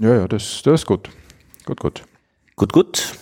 [0.00, 1.10] Ja, ja, das, das ist gut.
[1.64, 2.02] Gut, gut.
[2.54, 3.18] Gut, gut.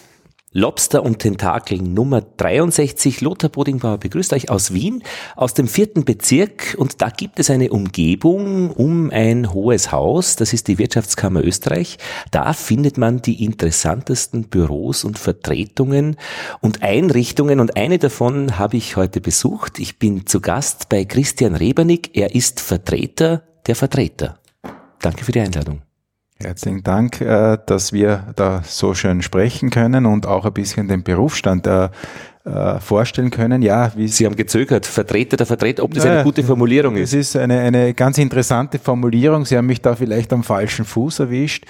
[0.52, 3.20] Lobster und Tentakel Nummer 63.
[3.20, 5.02] Lothar Bodingbauer begrüßt euch aus Wien,
[5.36, 6.74] aus dem vierten Bezirk.
[6.78, 10.36] Und da gibt es eine Umgebung um ein hohes Haus.
[10.36, 11.98] Das ist die Wirtschaftskammer Österreich.
[12.30, 16.16] Da findet man die interessantesten Büros und Vertretungen
[16.62, 17.60] und Einrichtungen.
[17.60, 19.78] Und eine davon habe ich heute besucht.
[19.78, 22.16] Ich bin zu Gast bei Christian Rebernick.
[22.16, 24.38] Er ist Vertreter der Vertreter.
[25.00, 25.85] Danke für die Einladung.
[26.38, 31.02] Herzlichen Dank, äh, dass wir da so schön sprechen können und auch ein bisschen den
[31.02, 31.88] Berufsstand äh,
[32.44, 33.62] äh, vorstellen können.
[33.62, 37.14] Ja, wie Sie haben gezögert, Vertreter der Vertreter, ob das eine gute Formulierung ist.
[37.14, 39.46] Es ist eine, eine ganz interessante Formulierung.
[39.46, 41.64] Sie haben mich da vielleicht am falschen Fuß erwischt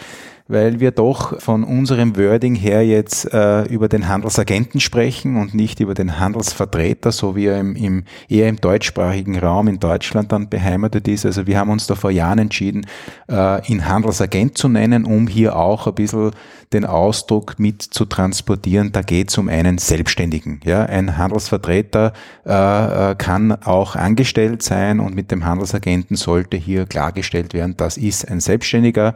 [0.49, 5.81] weil wir doch von unserem Wording her jetzt äh, über den Handelsagenten sprechen und nicht
[5.81, 10.49] über den Handelsvertreter, so wie er im, im, eher im deutschsprachigen Raum in Deutschland dann
[10.49, 11.27] beheimatet ist.
[11.27, 12.87] Also wir haben uns da vor Jahren entschieden,
[13.29, 16.31] äh, ihn Handelsagent zu nennen, um hier auch ein bisschen
[16.73, 18.93] den Ausdruck mit zu transportieren.
[18.93, 20.61] Da geht es um einen Selbstständigen.
[20.65, 22.13] Ja, ein Handelsvertreter
[22.45, 27.97] äh, äh, kann auch angestellt sein und mit dem Handelsagenten sollte hier klargestellt werden, das
[27.97, 29.15] ist ein Selbstständiger,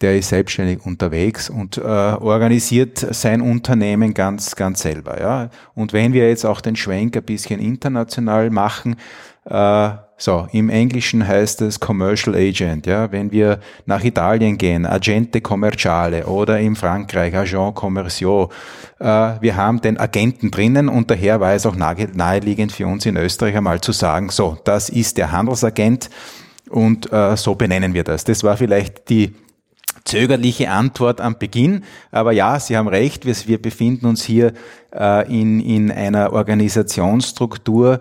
[0.00, 5.20] der ist selbstständig unterwegs und äh, organisiert sein Unternehmen ganz, ganz selber.
[5.20, 5.50] Ja.
[5.74, 8.96] Und wenn wir jetzt auch den Schwenk ein bisschen international machen,
[9.44, 12.86] äh, so, im Englischen heißt es Commercial Agent.
[12.86, 18.52] Ja, wenn wir nach Italien gehen, Agente Commerciale oder in Frankreich Agent Commerciaux.
[18.98, 19.04] Äh,
[19.40, 23.56] wir haben den Agenten drinnen und daher war es auch naheliegend für uns in Österreich
[23.56, 26.10] einmal zu sagen, so, das ist der Handelsagent
[26.68, 28.24] und äh, so benennen wir das.
[28.24, 29.34] Das war vielleicht die
[30.04, 31.84] zögerliche Antwort am Beginn.
[32.10, 34.52] Aber ja, Sie haben recht, wir, wir befinden uns hier
[34.94, 38.00] äh, in, in einer Organisationsstruktur,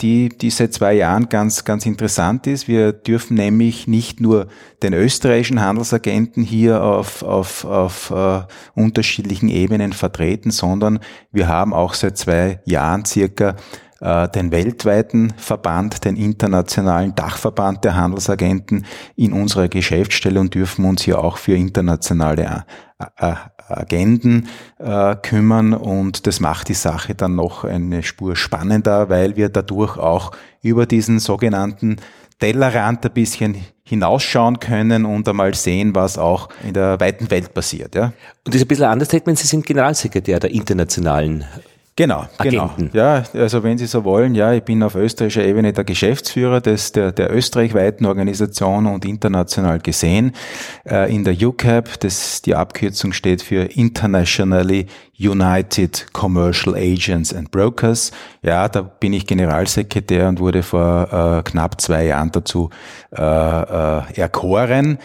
[0.00, 2.66] die, die seit zwei Jahren ganz, ganz interessant ist.
[2.66, 4.46] Wir dürfen nämlich nicht nur
[4.82, 8.42] den österreichischen Handelsagenten hier auf, auf, auf äh,
[8.74, 11.00] unterschiedlichen Ebenen vertreten, sondern
[11.30, 13.56] wir haben auch seit zwei Jahren circa
[14.00, 21.02] äh, den weltweiten Verband, den internationalen Dachverband der Handelsagenten in unserer Geschäftsstelle und dürfen uns
[21.02, 22.64] hier auch für internationale
[22.98, 23.34] äh, äh,
[23.68, 29.48] Agenden äh, kümmern und das macht die Sache dann noch eine Spur spannender, weil wir
[29.48, 31.96] dadurch auch über diesen sogenannten
[32.40, 37.94] Tellerrand ein bisschen hinausschauen können und einmal sehen, was auch in der weiten Welt passiert.
[37.94, 38.06] Ja.
[38.06, 38.14] Und
[38.46, 41.44] das ist ein bisschen anders, Statement, Sie sind Generalsekretär der internationalen
[42.00, 42.62] Genau, genau.
[42.62, 42.92] Agenten.
[42.92, 43.04] genau.
[43.04, 46.92] Ja, also wenn Sie so wollen, ja, ich bin auf österreichischer Ebene der Geschäftsführer des,
[46.92, 50.32] der, der österreichweiten Organisation und international gesehen.
[50.88, 54.86] Äh, in der UCAP, das, die Abkürzung steht für Internationally
[55.18, 58.12] United Commercial Agents and Brokers.
[58.40, 62.70] Ja, da bin ich Generalsekretär und wurde vor äh, knapp zwei Jahren dazu
[63.14, 64.96] äh, äh, erkoren.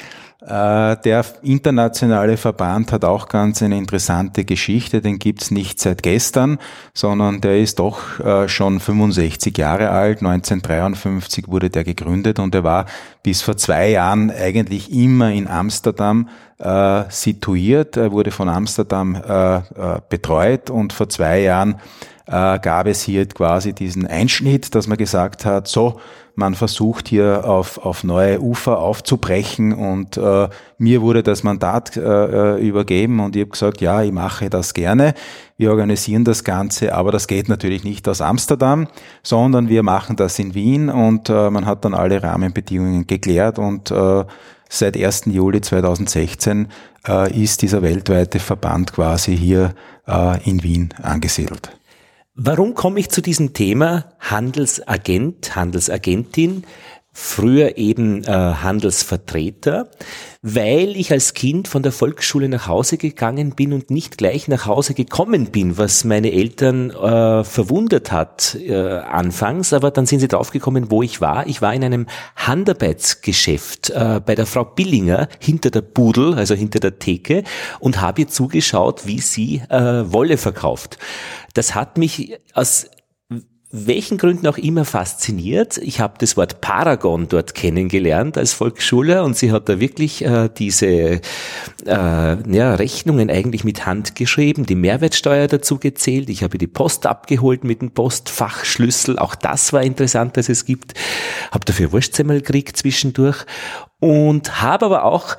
[0.46, 6.60] Äh, der internationale Verband hat auch ganz eine interessante Geschichte, den gibt's nicht seit gestern,
[6.94, 10.20] sondern der ist doch äh, schon 65 Jahre alt.
[10.20, 12.86] 1953 wurde der gegründet und er war
[13.24, 16.30] bis vor zwei Jahren eigentlich immer in Amsterdam
[16.60, 17.98] äh, situiert.
[17.98, 19.14] Er wurde von Amsterdam
[20.10, 21.76] betreut und vor zwei Jahren
[22.28, 26.00] gab es hier quasi diesen Einschnitt, dass man gesagt hat, so,
[26.36, 32.02] man versucht hier auf, auf neue Ufer aufzubrechen und äh, mir wurde das Mandat äh,
[32.02, 35.14] äh, übergeben und ich habe gesagt, ja, ich mache das gerne.
[35.58, 38.88] Wir organisieren das Ganze, aber das geht natürlich nicht aus Amsterdam,
[39.24, 43.92] sondern wir machen das in Wien und äh, man hat dann alle Rahmenbedingungen geklärt und
[43.92, 44.26] äh,
[44.70, 45.26] seit 1.
[45.28, 46.68] Juli 2016
[47.08, 49.74] äh, ist dieser weltweite Verband quasi hier
[50.08, 51.72] äh, in Wien angesiedelt.
[52.38, 56.66] Warum komme ich zu diesem Thema Handelsagent, Handelsagentin?
[57.18, 59.90] Früher eben äh, Handelsvertreter,
[60.42, 64.66] weil ich als Kind von der Volksschule nach Hause gegangen bin und nicht gleich nach
[64.66, 70.28] Hause gekommen bin, was meine Eltern äh, verwundert hat äh, anfangs, aber dann sind sie
[70.28, 71.48] draufgekommen, wo ich war.
[71.48, 76.82] Ich war in einem Handarbeitsgeschäft äh, bei der Frau Billinger hinter der Pudel, also hinter
[76.82, 77.46] der Theke
[77.80, 80.98] und habe ihr zugeschaut, wie sie äh, Wolle verkauft.
[81.54, 82.88] Das hat mich aus
[83.72, 85.78] welchen Gründen auch immer fasziniert.
[85.80, 90.50] Ich habe das Wort Paragon dort kennengelernt als Volksschüler und sie hat da wirklich äh,
[90.56, 91.20] diese äh,
[91.86, 96.30] ja, Rechnungen eigentlich mit Hand geschrieben, die Mehrwertsteuer dazu gezählt.
[96.30, 99.20] Ich habe die Post abgeholt mit dem Postfachschlüssel.
[99.20, 100.94] Auch das war interessant, dass es gibt.
[101.52, 103.46] Habe dafür Wurstsemmel gekriegt zwischendurch
[104.00, 105.36] und habe aber auch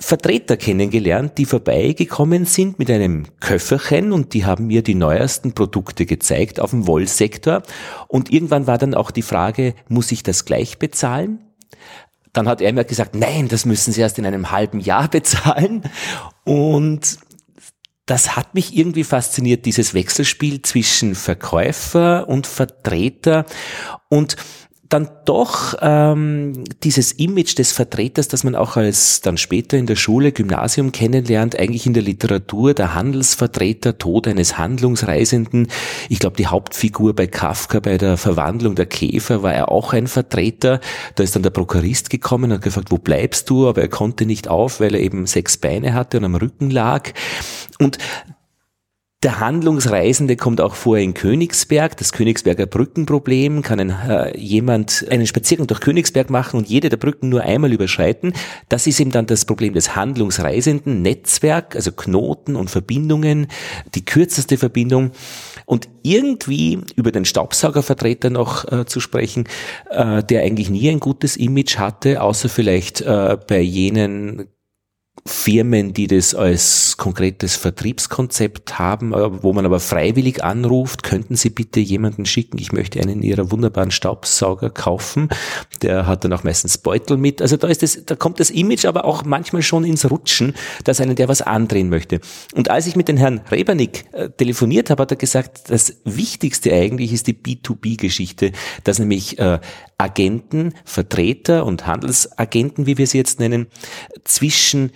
[0.00, 6.06] Vertreter kennengelernt, die vorbeigekommen sind mit einem Köfferchen und die haben mir die neuesten Produkte
[6.06, 7.62] gezeigt auf dem Wollsektor.
[8.06, 11.40] Und irgendwann war dann auch die Frage, muss ich das gleich bezahlen?
[12.32, 15.82] dann hat er mir gesagt, nein, das müssen Sie erst in einem halben Jahr bezahlen.
[16.44, 17.18] Und
[18.06, 23.44] das hat mich irgendwie fasziniert, dieses Wechselspiel zwischen Verkäufer und Vertreter.
[24.08, 24.36] Und
[24.88, 29.96] dann doch ähm, dieses Image des Vertreters, das man auch als dann später in der
[29.96, 35.68] Schule, Gymnasium kennenlernt, eigentlich in der Literatur, der Handelsvertreter, Tod eines Handlungsreisenden.
[36.08, 40.06] Ich glaube, die Hauptfigur bei Kafka, bei der Verwandlung der Käfer, war er auch ein
[40.06, 40.80] Vertreter.
[41.16, 43.68] Da ist dann der Prokurist gekommen und gefragt, wo bleibst du?
[43.68, 47.10] Aber er konnte nicht auf, weil er eben sechs Beine hatte und am Rücken lag.
[47.78, 47.98] Und
[49.24, 51.96] der Handlungsreisende kommt auch vor in Königsberg.
[51.96, 56.98] Das Königsberger Brückenproblem kann ein, äh, jemand einen Spaziergang durch Königsberg machen und jede der
[56.98, 58.32] Brücken nur einmal überschreiten.
[58.68, 61.02] Das ist eben dann das Problem des Handlungsreisenden.
[61.02, 63.48] Netzwerk, also Knoten und Verbindungen,
[63.96, 65.10] die kürzeste Verbindung.
[65.66, 69.48] Und irgendwie über den Staubsaugervertreter noch äh, zu sprechen,
[69.90, 74.46] äh, der eigentlich nie ein gutes Image hatte, außer vielleicht äh, bei jenen
[75.26, 81.50] Firmen, die das als konkretes Vertriebskonzept haben, äh, wo man aber freiwillig anruft, könnten Sie
[81.50, 85.28] bitte jemanden schicken, ich möchte einen Ihrer wunderbaren Staubsauger kaufen.
[85.82, 87.42] Der hat dann auch meistens Beutel mit.
[87.42, 90.54] Also da ist das, da kommt das Image aber auch manchmal schon ins Rutschen,
[90.84, 92.20] dass einen der was andrehen möchte.
[92.54, 96.72] Und als ich mit dem Herrn Rebernick äh, telefoniert habe, hat er gesagt, das Wichtigste
[96.72, 98.52] eigentlich ist die B2B-Geschichte,
[98.84, 99.60] dass nämlich äh,
[99.98, 103.66] Agenten, Vertreter und Handelsagenten, wie wir sie jetzt nennen,
[104.22, 104.92] zwischen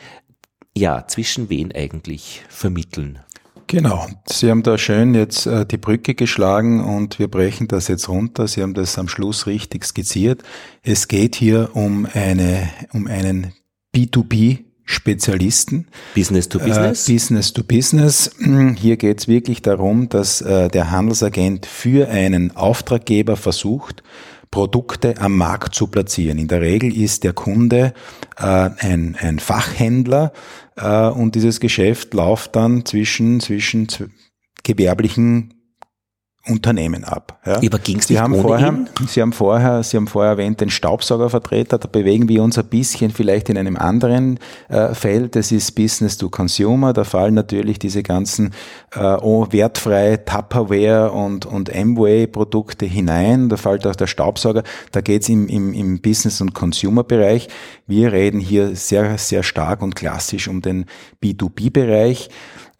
[0.76, 3.18] ja, zwischen wen eigentlich vermitteln?
[3.66, 4.06] Genau.
[4.26, 8.46] Sie haben da schön jetzt äh, die Brücke geschlagen und wir brechen das jetzt runter.
[8.46, 10.42] Sie haben das am Schluss richtig skizziert.
[10.82, 13.52] Es geht hier um eine, um einen
[13.94, 15.86] B2B Spezialisten.
[16.14, 17.08] Business to Business?
[17.08, 18.30] Äh, Business to Business.
[18.76, 24.02] Hier geht es wirklich darum, dass äh, der Handelsagent für einen Auftraggeber versucht,
[24.52, 26.38] Produkte am Markt zu platzieren.
[26.38, 27.94] In der Regel ist der Kunde
[28.36, 30.32] äh, ein, ein Fachhändler
[30.76, 33.88] äh, und dieses Geschäft läuft dann zwischen, zwischen
[34.62, 35.61] gewerblichen
[36.48, 37.38] Unternehmen ab.
[37.46, 37.58] Ja.
[37.58, 41.78] Aber ging's Sie haben vorher, Sie haben vorher, Sie haben vorher erwähnt den Staubsaugervertreter.
[41.78, 45.36] Da bewegen wir uns ein bisschen vielleicht in einem anderen äh, Feld.
[45.36, 46.92] Das ist Business to Consumer.
[46.92, 48.54] Da fallen natürlich diese ganzen
[48.92, 53.48] äh, oh, wertfrei Tupperware und und Amway Produkte hinein.
[53.48, 54.64] Da fällt auch der Staubsauger.
[54.90, 57.46] Da geht's im, im im Business und Consumer Bereich.
[57.86, 60.86] Wir reden hier sehr sehr stark und klassisch um den
[61.22, 62.30] B2B Bereich.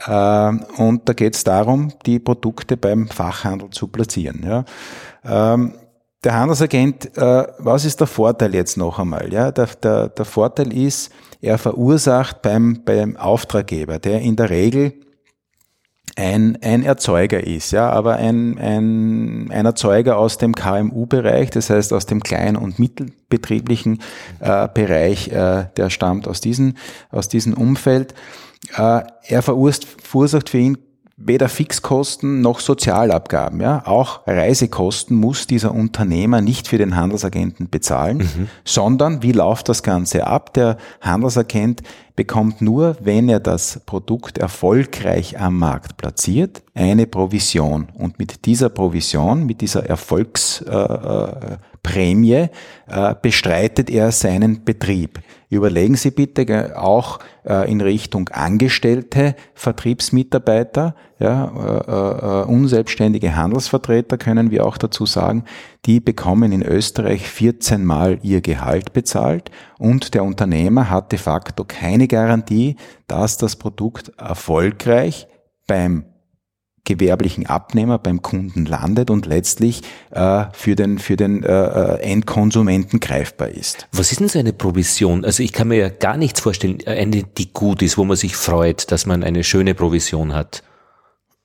[0.09, 4.45] Ähm, und da geht es darum, die Produkte beim Fachhandel zu platzieren.
[4.45, 4.65] Ja.
[5.25, 5.75] Ähm,
[6.25, 9.33] der Handelsagent, äh, was ist der Vorteil jetzt noch einmal?
[9.33, 14.95] Ja, der, der, der Vorteil ist, er verursacht beim, beim Auftraggeber, der in der Regel
[16.17, 21.93] ein, ein Erzeuger ist, ja, aber ein, ein, ein Erzeuger aus dem KMU-Bereich, das heißt
[21.93, 24.03] aus dem kleinen und mittelbetrieblichen
[24.41, 26.75] äh, Bereich, äh, der stammt aus diesem
[27.11, 28.15] aus diesem Umfeld.
[28.77, 30.79] Äh, er verursacht für ihn
[31.25, 33.61] weder Fixkosten noch Sozialabgaben.
[33.61, 33.83] Ja?
[33.87, 38.49] Auch Reisekosten muss dieser Unternehmer nicht für den Handelsagenten bezahlen, mhm.
[38.65, 40.55] sondern wie läuft das Ganze ab?
[40.55, 41.83] Der Handelsagent
[42.17, 47.89] bekommt nur, wenn er das Produkt erfolgreich am Markt platziert, eine Provision.
[47.95, 55.21] Und mit dieser Provision, mit dieser Erfolgsprämie, äh, äh, bestreitet er seinen Betrieb.
[55.51, 64.51] Überlegen Sie bitte auch äh, in Richtung Angestellte Vertriebsmitarbeiter, ja, äh, äh, unselbstständige Handelsvertreter können
[64.51, 65.45] wir auch dazu sagen,
[65.85, 71.65] die bekommen in Österreich 14 Mal ihr Gehalt bezahlt und der Unternehmer hat de facto
[71.65, 75.27] keine Garantie, dass das Produkt erfolgreich
[75.67, 76.05] beim
[76.85, 83.01] gewerblichen Abnehmer beim Kunden landet und letztlich äh, für den, für den äh, äh, Endkonsumenten
[83.01, 83.87] greifbar ist.
[83.93, 85.25] Was ist denn so eine Provision?
[85.25, 88.35] Also ich kann mir ja gar nichts vorstellen, eine, die gut ist, wo man sich
[88.35, 90.63] freut, dass man eine schöne Provision hat.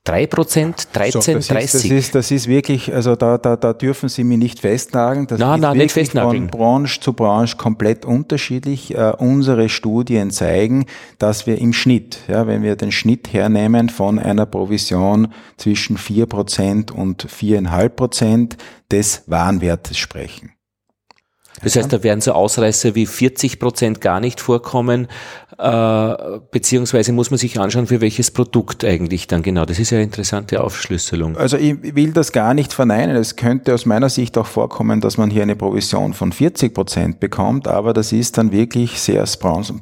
[0.04, 1.66] 3 Prozent, 13, so, das 30.
[1.66, 5.28] Ist, das, ist, das ist wirklich, also da, da, da dürfen Sie mich nicht festnageln.
[5.28, 6.50] Das nein, ist nein, nicht festnageln.
[6.50, 8.96] von Branche zu Branche komplett unterschiedlich.
[8.96, 10.86] Äh, unsere Studien zeigen,
[11.20, 16.26] dass wir im Schnitt, ja, wenn wir den Schnitt hernehmen von einer Provision zwischen 4
[16.26, 18.58] Prozent und 4,5 Prozent
[18.90, 20.54] des Warenwertes sprechen.
[21.64, 25.08] Das heißt, da werden so Ausreißer wie 40 Prozent gar nicht vorkommen,
[25.58, 26.16] äh,
[26.52, 29.66] beziehungsweise muss man sich anschauen, für welches Produkt eigentlich dann genau.
[29.66, 31.36] Das ist ja eine interessante Aufschlüsselung.
[31.36, 33.16] Also ich will das gar nicht verneinen.
[33.16, 37.20] Es könnte aus meiner Sicht auch vorkommen, dass man hier eine Provision von 40 Prozent
[37.20, 39.26] bekommt, aber das ist dann wirklich sehr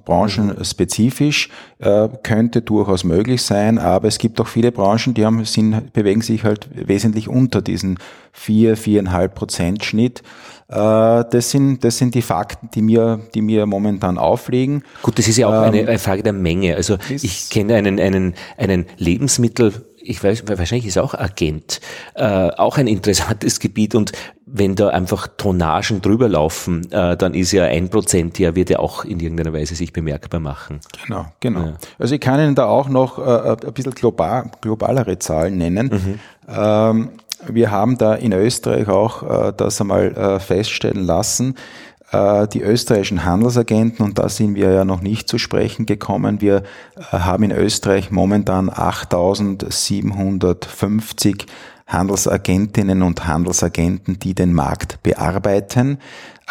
[0.06, 5.92] branchenspezifisch, äh, könnte durchaus möglich sein, aber es gibt auch viele Branchen, die haben, sind,
[5.94, 8.00] bewegen sich halt wesentlich unter diesen
[8.32, 10.24] 4, 4,5 Prozent Schnitt.
[10.70, 14.84] Äh, das sind sind, das sind die Fakten, die mir, die mir momentan aufliegen.
[15.02, 16.76] Gut, das ist ja auch ähm, eine, eine Frage der Menge.
[16.76, 19.74] Also ich kenne einen, einen, einen Lebensmittel
[20.06, 21.82] ich weiß, wahrscheinlich ist auch Agent,
[22.16, 24.12] äh, auch ein interessantes Gebiet und
[24.46, 28.80] wenn da einfach Tonnagen drüber laufen, äh, dann ist ja ein Prozent, ja, wird ja
[28.80, 30.80] auch in irgendeiner Weise sich bemerkbar machen.
[31.06, 31.60] Genau, genau.
[31.62, 31.74] Ja.
[31.98, 35.88] Also ich kann Ihnen da auch noch äh, ein bisschen global, globalere Zahlen nennen.
[35.88, 36.20] Mhm.
[36.48, 37.10] Ähm,
[37.48, 43.26] wir haben da in Österreich auch äh, das einmal äh, feststellen lassen, äh, die österreichischen
[43.26, 46.64] Handelsagenten, und da sind wir ja noch nicht zu sprechen gekommen, wir
[46.98, 51.46] äh, haben in Österreich momentan 8750
[51.88, 56.00] Handelsagentinnen und Handelsagenten, die den Markt bearbeiten.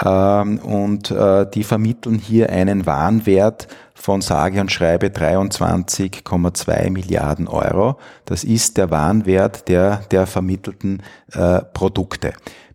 [0.04, 7.98] Ähm, und äh, die vermitteln hier einen Warenwert von sage und schreibe 23,2 Milliarden Euro.
[8.24, 11.02] Das ist der Warenwert der, der vermittelten
[11.72, 12.34] Produkte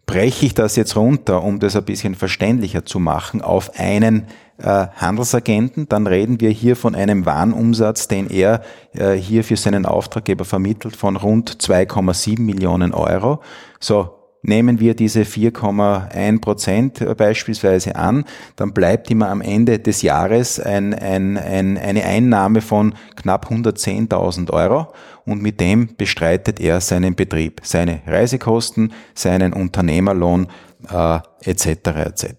[0.09, 4.25] breche ich das jetzt runter, um das ein bisschen verständlicher zu machen, auf einen
[4.57, 8.63] äh, Handelsagenten, dann reden wir hier von einem Warenumsatz, den er
[8.93, 13.41] äh, hier für seinen Auftraggeber vermittelt von rund 2,7 Millionen Euro.
[13.79, 18.24] So, Nehmen wir diese 4,1 Prozent beispielsweise an,
[18.55, 24.50] dann bleibt immer am Ende des Jahres ein, ein, ein, eine Einnahme von knapp 110.000
[24.51, 24.93] Euro
[25.25, 30.48] und mit dem bestreitet er seinen Betrieb, seine Reisekosten, seinen Unternehmerlohn
[30.89, 31.67] äh, etc.
[32.05, 32.34] etc.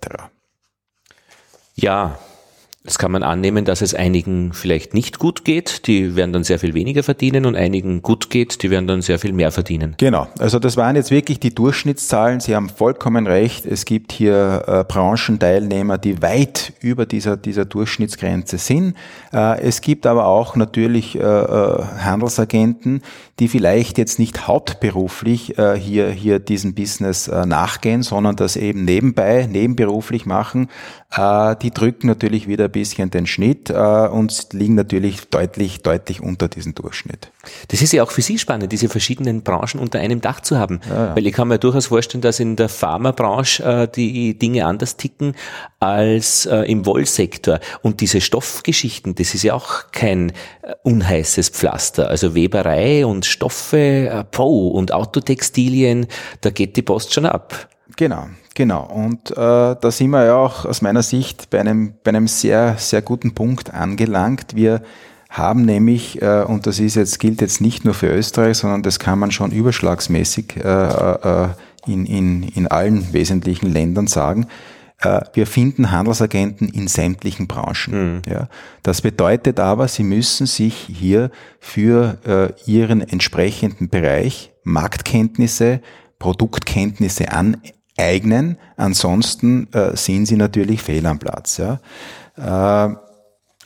[1.75, 2.19] Ja,
[2.83, 6.59] Jetzt kann man annehmen, dass es einigen vielleicht nicht gut geht, die werden dann sehr
[6.59, 9.97] viel weniger verdienen und einigen gut geht, die werden dann sehr viel mehr verdienen.
[9.99, 12.41] Genau, also das waren jetzt wirklich die Durchschnittszahlen.
[12.41, 13.67] Sie haben vollkommen recht.
[13.67, 18.97] Es gibt hier äh, Branchenteilnehmer, die weit über dieser, dieser Durchschnittsgrenze sind.
[19.31, 23.03] Äh, es gibt aber auch natürlich äh, äh Handelsagenten,
[23.41, 28.87] die vielleicht jetzt nicht hauptberuflich äh, hier, hier diesem Business äh, nachgehen, sondern das eben
[28.87, 30.69] nebenbei, nebenberuflich machen.
[31.13, 36.49] die drücken natürlich wieder ein bisschen den Schnitt äh, und liegen natürlich deutlich, deutlich unter
[36.49, 37.33] diesem Durchschnitt.
[37.69, 40.81] Das ist ja auch für Sie spannend, diese verschiedenen Branchen unter einem Dach zu haben.
[40.89, 41.17] Ja, ja.
[41.17, 45.35] Weil ich kann mir durchaus vorstellen, dass in der Pharmabranche äh, die Dinge anders ticken
[45.81, 47.61] als äh, im Wollsektor.
[47.83, 50.31] Und diese Stoffgeschichten, das ist ja auch kein
[50.63, 52.09] äh, unheißes Pflaster.
[52.09, 56.07] Also Weberei und Stoffe, äh, Po und Autotextilien,
[56.43, 57.69] da geht die Post schon ab.
[57.97, 58.85] Genau, genau.
[58.85, 62.77] Und äh, da sind wir ja auch aus meiner Sicht bei einem, bei einem sehr,
[62.79, 64.55] sehr guten Punkt angelangt.
[64.55, 64.83] Wir
[65.29, 68.99] haben nämlich, äh, und das ist jetzt, gilt jetzt nicht nur für Österreich, sondern das
[68.99, 71.49] kann man schon überschlagsmäßig äh, äh,
[71.87, 74.49] in, in, in allen wesentlichen Ländern sagen,
[75.01, 78.15] äh, wir finden Handelsagenten in sämtlichen Branchen.
[78.17, 78.23] Mhm.
[78.29, 78.49] Ja.
[78.83, 85.81] Das bedeutet aber, sie müssen sich hier für äh, ihren entsprechenden Bereich Marktkenntnisse,
[86.19, 87.57] Produktkenntnisse an,
[88.01, 88.59] eignen.
[88.77, 91.59] Ansonsten äh, sind sie natürlich fehl am Platz.
[91.59, 91.81] Ja.
[92.37, 92.95] Äh,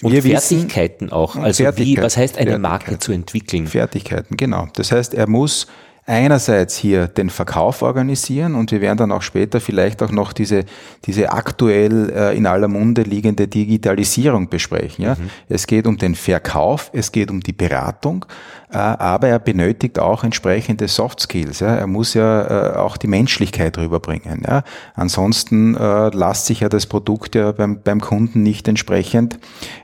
[0.03, 1.37] und wir Fertigkeiten wissen, auch.
[1.37, 3.67] Also wie, was heißt eine Marke zu entwickeln?
[3.67, 4.69] Fertigkeiten, genau.
[4.75, 5.67] Das heißt, er muss
[6.07, 10.65] einerseits hier den Verkauf organisieren und wir werden dann auch später vielleicht auch noch diese,
[11.07, 15.05] diese aktuell äh, in aller Munde liegende Digitalisierung besprechen.
[15.05, 15.15] Ja?
[15.15, 15.31] Mhm.
[15.49, 18.27] Es geht um den Verkauf, es geht um die Beratung,
[18.71, 21.61] äh, aber er benötigt auch entsprechende Soft Skills.
[21.61, 21.75] Ja?
[21.75, 24.43] Er muss ja äh, auch die Menschlichkeit rüberbringen.
[24.47, 24.63] Ja?
[24.95, 29.39] Ansonsten äh, lässt sich ja das Produkt ja beim, beim Kunden nicht entsprechend,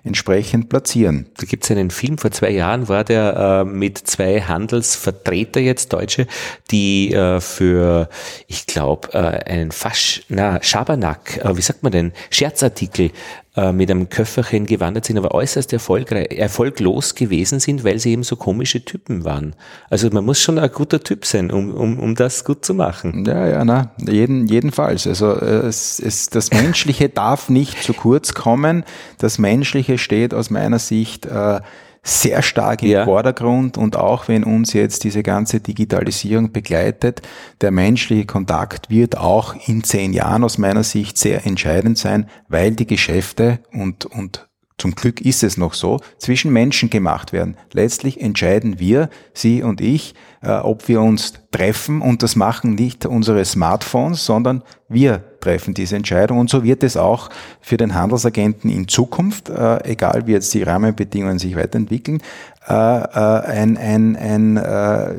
[0.04, 1.26] entsprechend platzieren.
[1.38, 5.94] Da gibt es einen Film, vor zwei Jahren war der äh, mit zwei Handelsvertreter jetzt,
[6.10, 6.26] Deutsche,
[6.70, 8.08] die äh, für,
[8.46, 13.12] ich glaube, äh, einen Fasch, na, Schabernack, äh, wie sagt man denn, Scherzartikel
[13.56, 18.36] äh, mit einem Köfferchen gewandert sind, aber äußerst erfolglos gewesen sind, weil sie eben so
[18.36, 19.54] komische Typen waren.
[19.88, 23.24] Also man muss schon ein guter Typ sein, um, um, um das gut zu machen.
[23.24, 25.06] Ja, ja, na, jeden, jedenfalls.
[25.06, 28.84] Also äh, es, es, das Menschliche darf nicht zu kurz kommen.
[29.18, 31.60] Das Menschliche steht aus meiner Sicht äh,
[32.02, 33.04] sehr stark im ja.
[33.04, 37.22] Vordergrund und auch wenn uns jetzt diese ganze Digitalisierung begleitet,
[37.60, 42.72] der menschliche Kontakt wird auch in zehn Jahren aus meiner Sicht sehr entscheidend sein, weil
[42.72, 44.49] die Geschäfte und, und
[44.80, 47.56] zum Glück ist es noch so, zwischen Menschen gemacht werden.
[47.72, 53.04] Letztlich entscheiden wir, Sie und ich, äh, ob wir uns treffen und das machen nicht
[53.04, 57.28] unsere Smartphones, sondern wir treffen diese Entscheidung und so wird es auch
[57.60, 62.22] für den Handelsagenten in Zukunft, äh, egal wie jetzt die Rahmenbedingungen sich weiterentwickeln,
[62.66, 64.56] äh, ein, ein, ein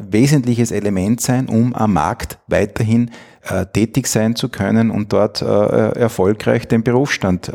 [0.10, 3.12] wesentliches Element sein, um am Markt weiterhin
[3.74, 7.51] tätig sein zu können und dort erfolgreich den Berufsstand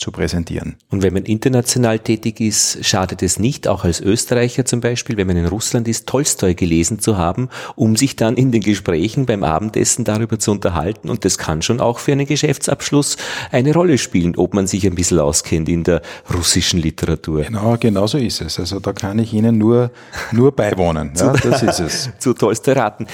[0.00, 0.76] zu präsentieren.
[0.88, 5.26] Und wenn man international tätig ist, schadet es nicht, auch als Österreicher zum Beispiel, wenn
[5.26, 9.44] man in Russland ist, Tolstoi gelesen zu haben, um sich dann in den Gesprächen beim
[9.44, 11.10] Abendessen darüber zu unterhalten.
[11.10, 13.18] Und das kann schon auch für einen Geschäftsabschluss
[13.52, 16.00] eine Rolle spielen, ob man sich ein bisschen auskennt in der
[16.34, 17.42] russischen Literatur.
[17.42, 18.58] Genau, genau so ist es.
[18.58, 19.90] Also da kann ich Ihnen nur,
[20.32, 21.12] nur beiwohnen.
[21.20, 22.10] Ja, das ist es.
[22.18, 23.06] zu Tolstoi raten.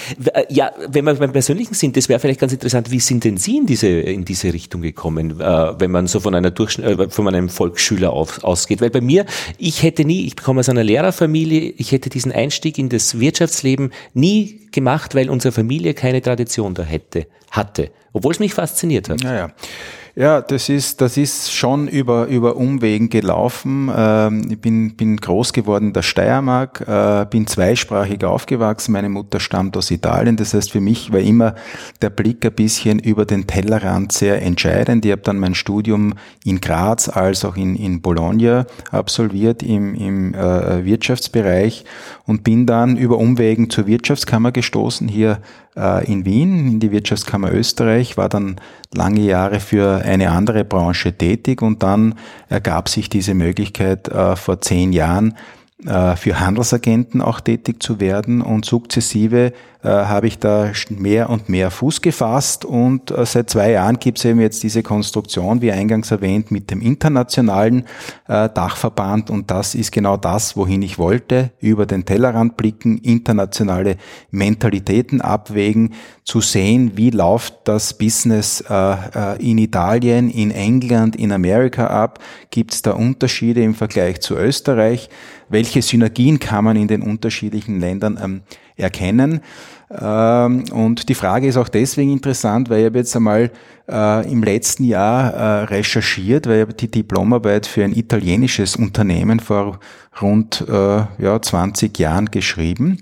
[0.49, 3.57] Ja, wenn wir beim Persönlichen sind, das wäre vielleicht ganz interessant, wie sind denn Sie
[3.57, 7.49] in diese, in diese Richtung gekommen, äh, wenn man so von einer Äh, von einem
[7.49, 8.81] Volksschüler auf, ausgeht?
[8.81, 9.27] Weil bei mir,
[9.59, 13.93] ich hätte nie, ich komme aus einer Lehrerfamilie, ich hätte diesen Einstieg in das Wirtschaftsleben
[14.15, 17.91] nie gemacht, weil unsere Familie keine Tradition da hätte, hatte.
[18.13, 19.23] Obwohl es mich fasziniert hat.
[19.23, 19.51] Ja,
[20.17, 20.41] ja.
[20.41, 23.91] Das ist, das ist schon über, über Umwegen gelaufen.
[23.95, 28.93] Ähm, ich bin, bin groß geworden in der Steiermark, äh, bin zweisprachig aufgewachsen.
[28.93, 30.37] Meine Mutter stammt aus Italien.
[30.37, 31.55] Das heißt, für mich war immer
[32.03, 35.05] der Blick ein bisschen über den Tellerrand sehr entscheidend.
[35.05, 40.35] Ich habe dann mein Studium in Graz als auch in, in Bologna absolviert im, im
[40.35, 41.85] äh, Wirtschaftsbereich
[42.27, 45.41] und bin dann über Umwegen zur Wirtschaftskammer gestoßen, hier
[45.77, 48.57] in Wien, in die Wirtschaftskammer Österreich, war dann
[48.95, 52.15] lange Jahre für eine andere Branche tätig und dann
[52.49, 58.41] ergab sich diese Möglichkeit äh, vor zehn Jahren äh, für Handelsagenten auch tätig zu werden.
[58.41, 59.53] Und sukzessive
[59.87, 62.65] äh, habe ich da mehr und mehr Fuß gefasst.
[62.65, 66.73] Und äh, seit zwei Jahren gibt es eben jetzt diese Konstruktion, wie eingangs erwähnt, mit
[66.73, 67.85] dem internationalen
[68.27, 69.31] äh, Dachverband.
[69.31, 73.97] Und das ist genau das, wohin ich wollte, über den Tellerrand blicken, internationale
[74.33, 75.95] Mentalitäten abwägen,
[76.27, 82.19] zu sehen, wie läuft das Business äh, äh, in Italien, in England, in Amerika ab,
[82.51, 85.09] gibt es da Unterschiede im Vergleich zu Österreich,
[85.49, 88.41] welche Synergien kann man in den unterschiedlichen Ländern ähm,
[88.77, 89.41] erkennen.
[89.89, 93.53] Ähm, und die Frage ist auch deswegen interessant, weil ich habe jetzt einmal
[93.89, 99.79] äh, im letzten Jahr recherchiert, weil ich habe die Diplomarbeit für ein italienisches Unternehmen vor
[100.21, 102.99] rund ja, 20 Jahren geschrieben.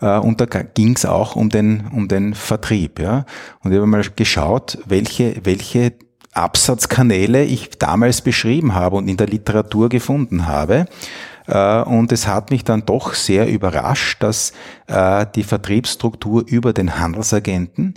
[0.00, 2.98] Äh, und da ging es auch um den, um den Vertrieb.
[2.98, 3.24] Ja.
[3.62, 5.92] Und ich habe mal geschaut, welche, welche
[6.32, 10.86] Absatzkanäle ich damals beschrieben habe und in der Literatur gefunden habe.
[11.46, 14.52] Äh, und es hat mich dann doch sehr überrascht, dass
[14.86, 17.94] äh, die Vertriebsstruktur über den Handelsagenten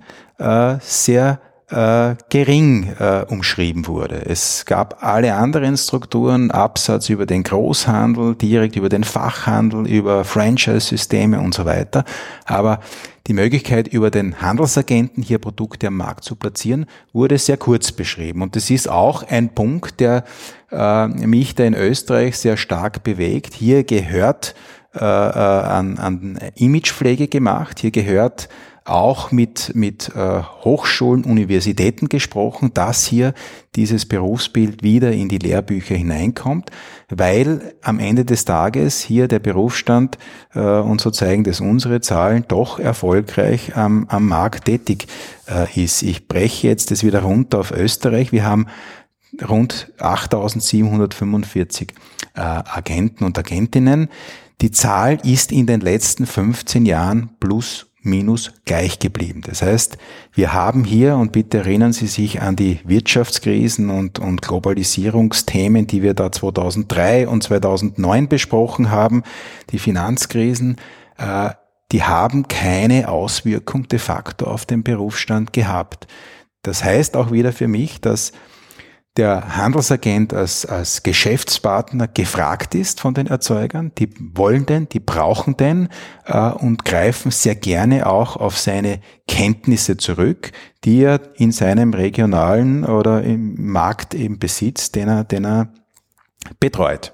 [1.72, 2.94] äh, gering
[3.28, 4.26] umschrieben wurde.
[4.26, 11.40] Es gab alle anderen Strukturen, Absatz über den Großhandel, direkt über den Fachhandel, über Franchise-Systeme
[11.40, 12.04] und so weiter.
[12.46, 12.80] Aber
[13.28, 18.42] die Möglichkeit, über den Handelsagenten hier Produkte am Markt zu platzieren, wurde sehr kurz beschrieben.
[18.42, 20.24] Und das ist auch ein Punkt, der
[20.72, 23.54] äh, mich da in Österreich sehr stark bewegt.
[23.54, 24.56] Hier gehört
[24.94, 27.80] äh, äh, an, an Imagepflege gemacht.
[27.80, 28.50] Hier gehört
[28.84, 33.34] auch mit, mit äh, Hochschulen, Universitäten gesprochen, dass hier
[33.76, 36.72] dieses Berufsbild wieder in die Lehrbücher hineinkommt,
[37.10, 40.18] weil am Ende des Tages hier der Berufsstand,
[40.56, 45.08] äh, und so zeigen das unsere Zahlen, doch erfolgreich am, am Markt tätig
[45.48, 46.02] äh, ist.
[46.02, 48.32] Ich breche jetzt das wieder runter auf Österreich.
[48.32, 48.66] Wir haben
[49.48, 51.94] rund 8745
[52.34, 54.10] äh, Agenten und Agentinnen.
[54.62, 59.42] Die Zahl ist in den letzten 15 Jahren plus minus gleich geblieben.
[59.46, 59.98] Das heißt,
[60.34, 66.02] wir haben hier, und bitte erinnern Sie sich an die Wirtschaftskrisen und, und Globalisierungsthemen, die
[66.02, 69.24] wir da 2003 und 2009 besprochen haben,
[69.72, 70.78] die Finanzkrisen,
[71.18, 71.52] äh,
[71.92, 76.08] die haben keine Auswirkung de facto auf den Berufsstand gehabt.
[76.64, 78.32] Das heißt auch wieder für mich, dass
[79.18, 83.92] der Handelsagent als, als Geschäftspartner gefragt ist von den Erzeugern.
[83.98, 85.90] Die wollen den, die brauchen den
[86.26, 90.52] äh, und greifen sehr gerne auch auf seine Kenntnisse zurück,
[90.86, 95.74] die er in seinem regionalen oder im Markt eben besitzt, den er, den er
[96.60, 97.14] betreut.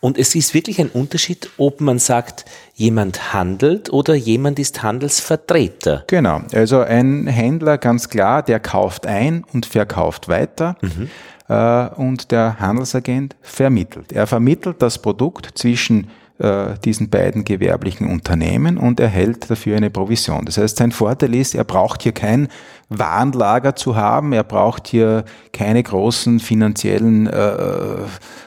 [0.00, 2.44] Und es ist wirklich ein Unterschied, ob man sagt,
[2.74, 6.04] jemand handelt oder jemand ist Handelsvertreter.
[6.06, 10.76] Genau, also ein Händler ganz klar, der kauft ein und verkauft weiter.
[10.80, 11.10] Mhm.
[11.48, 14.12] Äh, und der Handelsagent vermittelt.
[14.12, 20.44] Er vermittelt das Produkt zwischen äh, diesen beiden gewerblichen Unternehmen und erhält dafür eine Provision.
[20.44, 22.48] Das heißt, sein Vorteil ist, er braucht hier kein
[22.88, 27.52] Warenlager zu haben, er braucht hier keine großen finanziellen äh,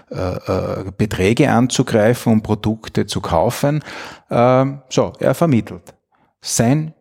[0.09, 3.83] äh, äh, Beträge anzugreifen, um Produkte zu kaufen.
[4.29, 5.93] Äh, so, er vermittelt.
[6.41, 6.93] Sein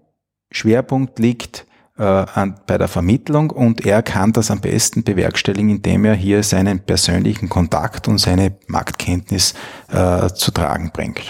[0.50, 1.66] Schwerpunkt liegt
[2.04, 6.80] an, bei der Vermittlung und er kann das am besten bewerkstelligen, indem er hier seinen
[6.80, 9.54] persönlichen Kontakt und seine Marktkenntnis
[9.88, 11.20] äh, zu tragen bringt.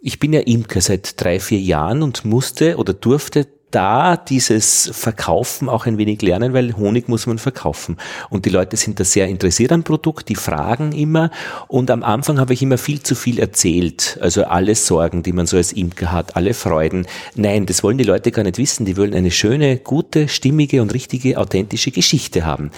[0.00, 5.68] Ich bin ja Imker seit drei, vier Jahren und musste oder durfte da dieses Verkaufen
[5.68, 7.96] auch ein wenig lernen, weil Honig muss man verkaufen.
[8.30, 11.30] Und die Leute sind da sehr interessiert am Produkt, die fragen immer.
[11.68, 14.18] Und am Anfang habe ich immer viel zu viel erzählt.
[14.20, 17.06] Also alle Sorgen, die man so als Imker hat, alle Freuden.
[17.34, 18.84] Nein, das wollen die Leute gar nicht wissen.
[18.84, 22.70] Die wollen eine schöne, gute, stimmige und richtige, authentische Geschichte haben.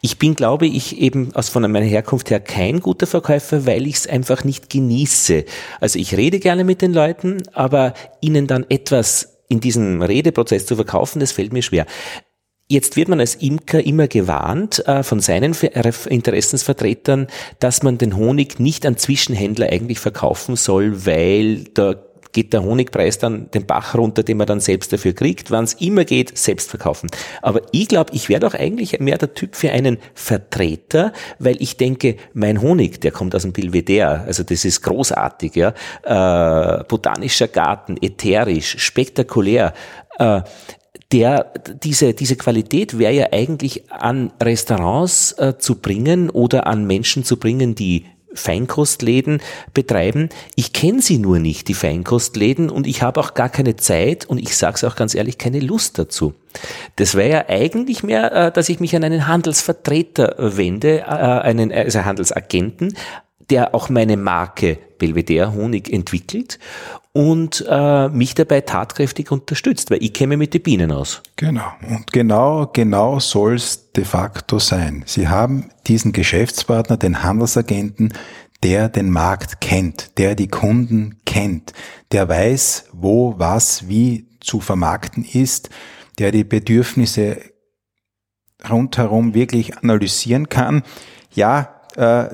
[0.00, 3.96] Ich bin, glaube ich, eben aus von meiner Herkunft her kein guter Verkäufer, weil ich
[3.96, 5.44] es einfach nicht genieße.
[5.80, 10.76] Also ich rede gerne mit den Leuten, aber ihnen dann etwas in diesem Redeprozess zu
[10.76, 11.84] verkaufen, das fällt mir schwer.
[12.68, 17.26] Jetzt wird man als Imker immer gewarnt äh, von seinen Interessensvertretern,
[17.58, 21.96] dass man den Honig nicht an Zwischenhändler eigentlich verkaufen soll, weil da
[22.32, 25.50] geht der Honigpreis dann den Bach runter, den man dann selbst dafür kriegt.
[25.50, 27.10] Wann es immer geht, selbst verkaufen.
[27.42, 31.76] Aber ich glaube, ich wäre doch eigentlich mehr der Typ für einen Vertreter, weil ich
[31.76, 37.48] denke, mein Honig, der kommt aus dem Belvedere, also das ist großartig, ja, äh, botanischer
[37.48, 39.74] Garten, ätherisch, spektakulär.
[40.18, 40.42] Äh,
[41.12, 47.24] der, diese, diese Qualität wäre ja eigentlich an Restaurants äh, zu bringen oder an Menschen
[47.24, 49.40] zu bringen, die Feinkostläden
[49.74, 50.28] betreiben.
[50.54, 54.38] Ich kenne sie nur nicht, die Feinkostläden, und ich habe auch gar keine Zeit und
[54.38, 56.34] ich sage es auch ganz ehrlich, keine Lust dazu.
[56.96, 61.72] Das wäre ja eigentlich mehr, äh, dass ich mich an einen Handelsvertreter wende, äh, einen
[61.72, 62.94] also Handelsagenten,
[63.50, 66.58] der auch meine Marke Belvedere Honig entwickelt
[67.12, 71.22] und äh, mich dabei tatkräftig unterstützt, weil ich käme mit den Bienen aus.
[71.36, 71.72] Genau.
[71.88, 75.02] Und genau, genau soll es de facto sein.
[75.06, 78.12] Sie haben diesen Geschäftspartner, den Handelsagenten,
[78.62, 81.72] der den Markt kennt, der die Kunden kennt,
[82.12, 85.70] der weiß, wo, was, wie zu vermarkten ist,
[86.18, 87.38] der die Bedürfnisse
[88.68, 90.82] rundherum wirklich analysieren kann.
[91.32, 91.79] Ja,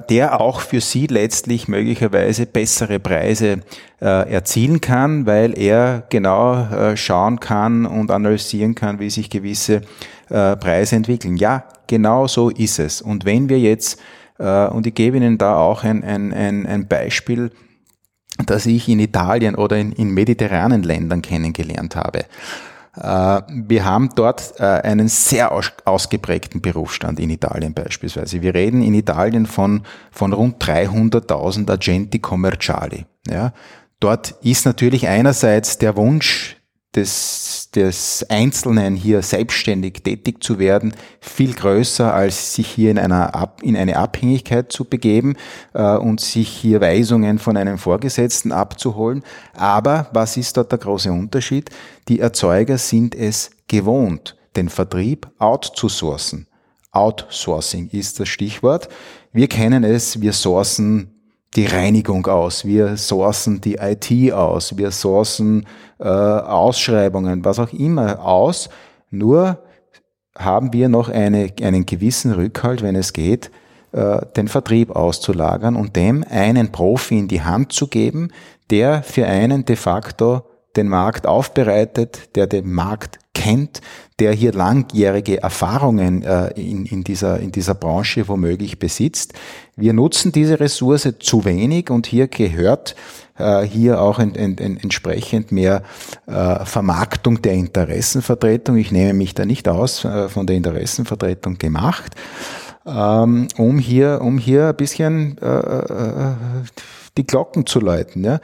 [0.09, 3.63] der auch für Sie letztlich möglicherweise bessere Preise
[4.01, 9.83] äh, erzielen kann, weil er genau äh, schauen kann und analysieren kann, wie sich gewisse
[10.29, 11.37] Preise entwickeln.
[11.37, 13.01] Ja, genau so ist es.
[13.01, 14.01] Und wenn wir jetzt,
[14.39, 17.53] und ich gebe Ihnen da auch ein, ein, ein, ein Beispiel,
[18.45, 22.25] das ich in Italien oder in, in mediterranen Ländern kennengelernt habe.
[22.97, 25.53] Äh, wir haben dort äh, einen sehr
[25.85, 28.43] ausgeprägten Berufsstand in Italien beispielsweise.
[28.43, 33.07] Wir reden in Italien von, von rund 300.000 Agenti commerciali.
[33.29, 33.53] Ja.
[34.01, 36.56] Dort ist natürlich einerseits der Wunsch
[36.97, 43.53] des, des Einzelnen hier selbstständig tätig zu werden viel größer, als sich hier in, einer,
[43.63, 45.37] in eine Abhängigkeit zu begeben
[45.75, 49.23] äh, und sich hier Weisungen von einem Vorgesetzten abzuholen.
[49.55, 51.71] Aber was ist dort der große Unterschied?
[52.09, 56.47] Die Erzeuger sind es gewohnt, den Vertrieb outzusourcen.
[56.93, 58.89] Outsourcing ist das Stichwort.
[59.33, 61.16] Wir kennen es, wir sourcen
[61.55, 65.67] die Reinigung aus, wir sourcen die IT aus, wir sourcen
[65.99, 68.69] äh, Ausschreibungen, was auch immer aus.
[69.11, 69.59] Nur
[70.37, 73.51] haben wir noch eine, einen gewissen Rückhalt, wenn es geht,
[73.93, 78.31] äh, den Vertrieb auszulagern und dem einen Profi in die Hand zu geben,
[78.71, 80.46] der für einen de facto
[80.77, 83.81] den Markt aufbereitet, der den Markt kennt,
[84.19, 89.35] der hier langjährige Erfahrungen äh, in, in, dieser, in dieser Branche womöglich besitzt.
[89.77, 92.97] Wir nutzen diese Ressource zu wenig und hier gehört
[93.37, 95.83] äh, hier auch ent, ent, ent, entsprechend mehr
[96.27, 98.77] äh, Vermarktung der Interessenvertretung.
[98.77, 102.15] Ich nehme mich da nicht aus von der Interessenvertretung gemacht,
[102.87, 105.37] ähm, um hier, um hier ein bisschen
[107.17, 108.25] die Glocken zu läuten.
[108.25, 108.41] Ja.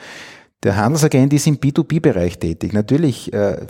[0.62, 2.72] Der Handelsagent ist im B2B-Bereich tätig.
[2.72, 3.66] Natürlich äh,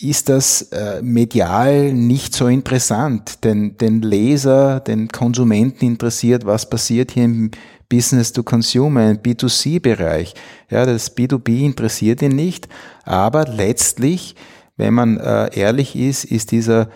[0.00, 7.10] ist das äh, medial nicht so interessant, denn den Leser, den Konsumenten interessiert, was passiert
[7.10, 7.50] hier im
[7.88, 10.34] Business to Consumer, im B2C-Bereich.
[10.70, 12.68] Ja, das B2B interessiert ihn nicht,
[13.04, 14.36] aber letztlich,
[14.76, 16.90] wenn man äh, ehrlich ist, ist dieser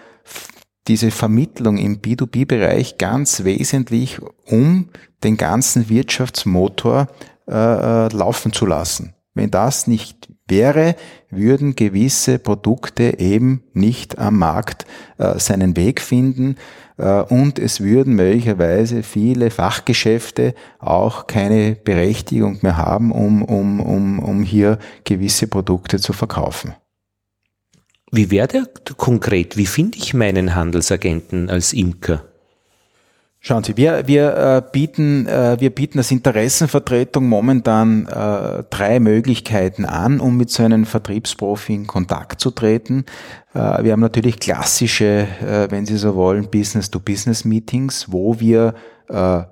[0.89, 4.89] diese Vermittlung im B2B-Bereich ganz wesentlich, um
[5.23, 7.07] den ganzen Wirtschaftsmotor
[7.49, 9.15] äh, äh, laufen zu lassen.
[9.35, 10.95] Wenn das nicht wäre,
[11.31, 14.85] würden gewisse Produkte eben nicht am Markt
[15.19, 16.57] äh, seinen Weg finden
[16.99, 24.19] äh, und es würden möglicherweise viele Fachgeschäfte auch keine Berechtigung mehr haben, um, um, um,
[24.19, 26.75] um hier gewisse Produkte zu verkaufen.
[28.11, 28.67] Wie wäre der
[28.99, 29.57] konkret?
[29.57, 32.32] Wie finde ich meinen Handelsagenten als Imker?
[33.45, 39.85] Schauen Sie, wir, wir, äh, bieten, äh, wir bieten als Interessenvertretung momentan äh, drei Möglichkeiten
[39.85, 43.05] an, um mit so einem Vertriebsprofi in Kontakt zu treten.
[43.53, 48.75] Äh, wir haben natürlich klassische, äh, wenn Sie so wollen, Business-to-Business-Meetings, wo wir
[49.09, 49.43] äh,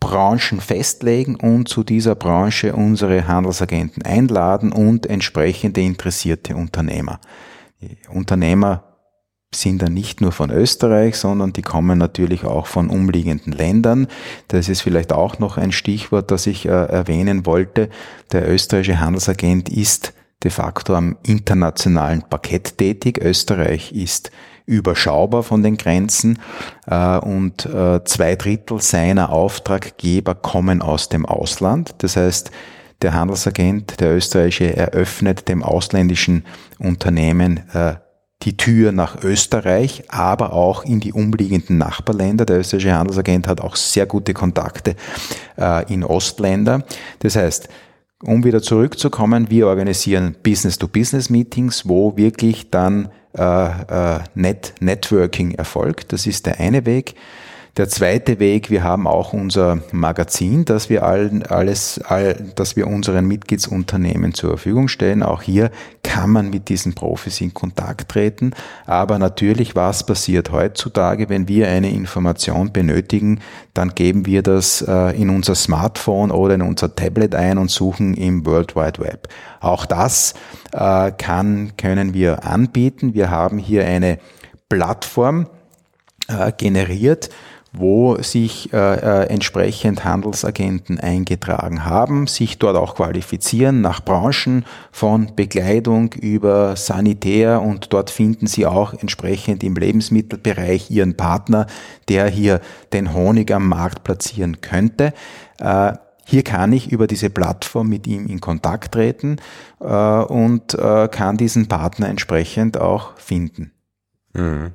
[0.00, 7.20] Branchen festlegen und zu dieser Branche unsere Handelsagenten einladen und entsprechende interessierte Unternehmer.
[8.10, 8.87] Unternehmer
[9.54, 14.06] sind dann nicht nur von Österreich, sondern die kommen natürlich auch von umliegenden Ländern.
[14.48, 17.88] Das ist vielleicht auch noch ein Stichwort, das ich äh, erwähnen wollte.
[18.32, 20.12] Der österreichische Handelsagent ist
[20.44, 23.18] de facto am internationalen Parkett tätig.
[23.18, 24.30] Österreich ist
[24.66, 26.38] überschaubar von den Grenzen
[26.86, 31.94] äh, und äh, zwei Drittel seiner Auftraggeber kommen aus dem Ausland.
[31.98, 32.50] Das heißt,
[33.00, 36.44] der Handelsagent, der österreichische, eröffnet dem ausländischen
[36.78, 37.94] Unternehmen äh,
[38.42, 42.44] die Tür nach Österreich, aber auch in die umliegenden Nachbarländer.
[42.44, 44.94] Der österreichische Handelsagent hat auch sehr gute Kontakte
[45.58, 46.84] äh, in Ostländer.
[47.18, 47.68] Das heißt,
[48.22, 56.12] um wieder zurückzukommen, wir organisieren Business-to-Business-Meetings, wo wirklich dann äh, äh, Net Networking erfolgt.
[56.12, 57.14] Das ist der eine Weg.
[57.78, 62.88] Der zweite Weg, wir haben auch unser Magazin, das wir allen, alles, all, das wir
[62.88, 65.22] unseren Mitgliedsunternehmen zur Verfügung stellen.
[65.22, 65.70] Auch hier
[66.02, 68.50] kann man mit diesen Profis in Kontakt treten.
[68.86, 73.38] Aber natürlich, was passiert heutzutage, wenn wir eine Information benötigen,
[73.74, 78.14] dann geben wir das äh, in unser Smartphone oder in unser Tablet ein und suchen
[78.14, 79.28] im World Wide Web.
[79.60, 80.34] Auch das
[80.72, 83.14] äh, kann, können wir anbieten.
[83.14, 84.18] Wir haben hier eine
[84.68, 85.46] Plattform
[86.26, 87.30] äh, generiert,
[87.72, 95.34] wo sich äh, äh, entsprechend Handelsagenten eingetragen haben, sich dort auch qualifizieren nach Branchen von
[95.36, 101.66] Bekleidung über Sanitär und dort finden sie auch entsprechend im Lebensmittelbereich ihren Partner,
[102.08, 102.60] der hier
[102.92, 105.12] den Honig am Markt platzieren könnte.
[105.58, 105.92] Äh,
[106.24, 109.36] hier kann ich über diese Plattform mit ihm in Kontakt treten
[109.80, 113.72] äh, und äh, kann diesen Partner entsprechend auch finden.
[114.34, 114.72] Mhm.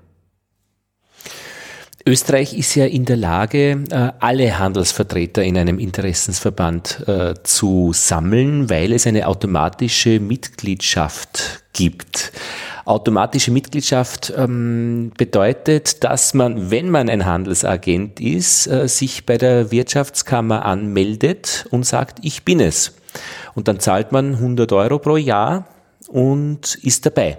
[2.05, 8.69] Österreich ist ja in der Lage, äh, alle Handelsvertreter in einem Interessensverband äh, zu sammeln,
[8.69, 12.33] weil es eine automatische Mitgliedschaft gibt.
[12.83, 19.71] Automatische Mitgliedschaft ähm, bedeutet, dass man, wenn man ein Handelsagent ist, äh, sich bei der
[19.71, 22.95] Wirtschaftskammer anmeldet und sagt, ich bin es.
[23.55, 25.67] Und dann zahlt man 100 Euro pro Jahr
[26.09, 27.37] und ist dabei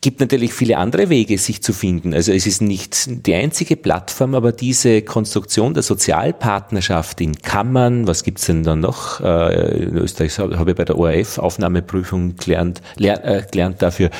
[0.00, 2.14] gibt natürlich viele andere Wege, sich zu finden.
[2.14, 8.24] Also es ist nicht die einzige Plattform, aber diese Konstruktion der Sozialpartnerschaft in Kammern, was
[8.24, 9.20] gibt's denn dann noch?
[9.20, 14.10] Äh, in Österreich habe ich bei der ORF Aufnahmeprüfung gelernt, äh, gelernt dafür,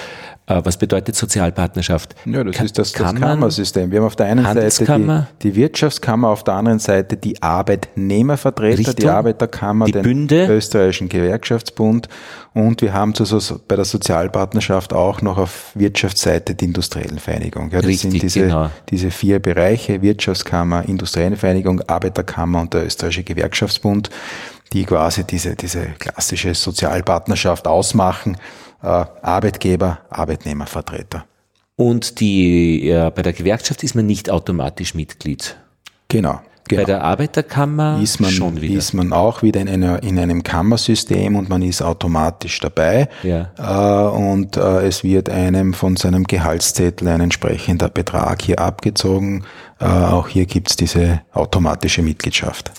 [0.64, 2.14] was bedeutet Sozialpartnerschaft?
[2.24, 3.90] Ja, das Ka ist das, das Kammersystem.
[3.90, 8.78] Wir haben auf der einen Seite die, die, Wirtschaftskammer, auf der anderen Seite die Arbeitnehmervertreter,
[8.78, 10.46] Richtung, die Arbeiterkammer, die den Bünde.
[10.46, 12.08] österreichischen Gewerkschaftsbund
[12.52, 17.70] und wir haben so, bei der Sozialpartnerschaft auch noch auf Wirtschaftsseite die industriellen Vereinigung.
[17.70, 18.70] Ja, das Richtig, sind diese, genau.
[18.88, 24.10] diese vier Bereiche, Wirtschaftskammer, industrielle Vereinigung, Arbeiterkammer und der österreichische Gewerkschaftsbund,
[24.72, 28.38] die quasi diese, diese klassische Sozialpartnerschaft ausmachen äh,
[28.82, 31.24] Arbeitgeber, Arbeitnehmervertreter.
[31.76, 35.56] Und die, ja, bei der Gewerkschaft ist man nicht automatisch Mitglied.
[36.08, 36.40] Genau.
[36.70, 36.82] Genau.
[36.82, 38.78] Bei der Arbeiterkammer ist man, schon wieder.
[38.78, 43.08] ist man auch wieder in, einer, in einem Kammersystem und man ist automatisch dabei.
[43.24, 43.50] Ja.
[43.58, 49.42] Äh, und äh, es wird einem von seinem Gehaltszettel ein entsprechender Betrag hier abgezogen.
[49.80, 52.70] Äh, auch hier gibt's diese automatische Mitgliedschaft.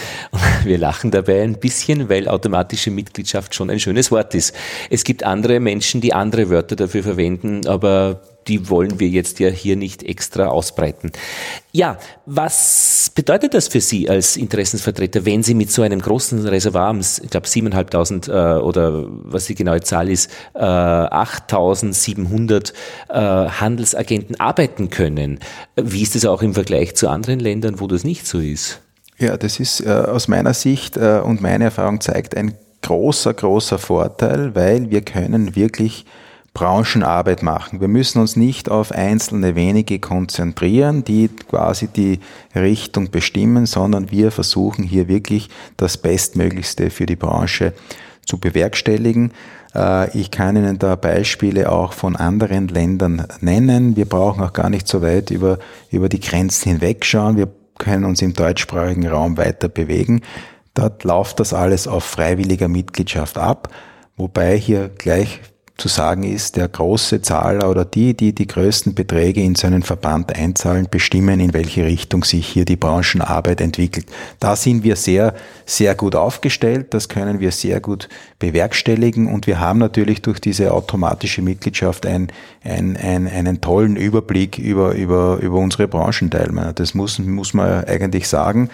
[0.64, 4.54] Wir lachen dabei ein bisschen, weil automatische Mitgliedschaft schon ein schönes Wort ist.
[4.88, 9.48] Es gibt andere Menschen, die andere Wörter dafür verwenden, aber die wollen wir jetzt ja
[9.48, 11.12] hier nicht extra ausbreiten.
[11.72, 16.94] Ja, was bedeutet das für Sie als Interessensvertreter, wenn Sie mit so einem großen Reservoir,
[16.98, 22.72] ich glaube 7.500 äh, oder was die genaue Zahl ist, äh, 8.700
[23.08, 25.40] äh, Handelsagenten arbeiten können?
[25.76, 28.80] Wie ist es auch im Vergleich zu anderen Ländern, wo das nicht so ist?
[29.18, 33.78] Ja, das ist äh, aus meiner Sicht äh, und meine Erfahrung zeigt ein großer, großer
[33.78, 36.04] Vorteil, weil wir können wirklich
[36.54, 37.80] Branchenarbeit machen.
[37.80, 42.20] Wir müssen uns nicht auf einzelne wenige konzentrieren, die quasi die
[42.54, 47.74] Richtung bestimmen, sondern wir versuchen hier wirklich das Bestmöglichste für die Branche
[48.24, 49.32] zu bewerkstelligen.
[49.74, 53.96] Äh, ich kann Ihnen da Beispiele auch von anderen Ländern nennen.
[53.96, 55.58] Wir brauchen auch gar nicht so weit über,
[55.90, 57.36] über die Grenzen hinwegschauen.
[57.36, 60.22] Wir können uns im deutschsprachigen Raum weiter bewegen.
[60.74, 63.68] Dort läuft das alles auf freiwilliger Mitgliedschaft ab,
[64.16, 65.40] wobei hier gleich
[65.76, 70.34] zu sagen ist, der große Zahler oder die, die die größten Beträge in seinen Verband
[70.36, 74.06] einzahlen, bestimmen, in welche Richtung sich hier die Branchenarbeit entwickelt.
[74.38, 75.34] Da sind wir sehr,
[75.66, 76.94] sehr gut aufgestellt.
[76.94, 78.08] Das können wir sehr gut
[78.38, 79.26] bewerkstelligen.
[79.26, 82.28] Und wir haben natürlich durch diese automatische Mitgliedschaft ein,
[82.62, 86.72] ein, ein, einen tollen Überblick über, über, über unsere Branchenteilnehmer.
[86.72, 88.70] Das muss, muss man eigentlich sagen.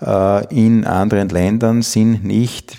[0.00, 2.78] Äh, in anderen Ländern sind nicht,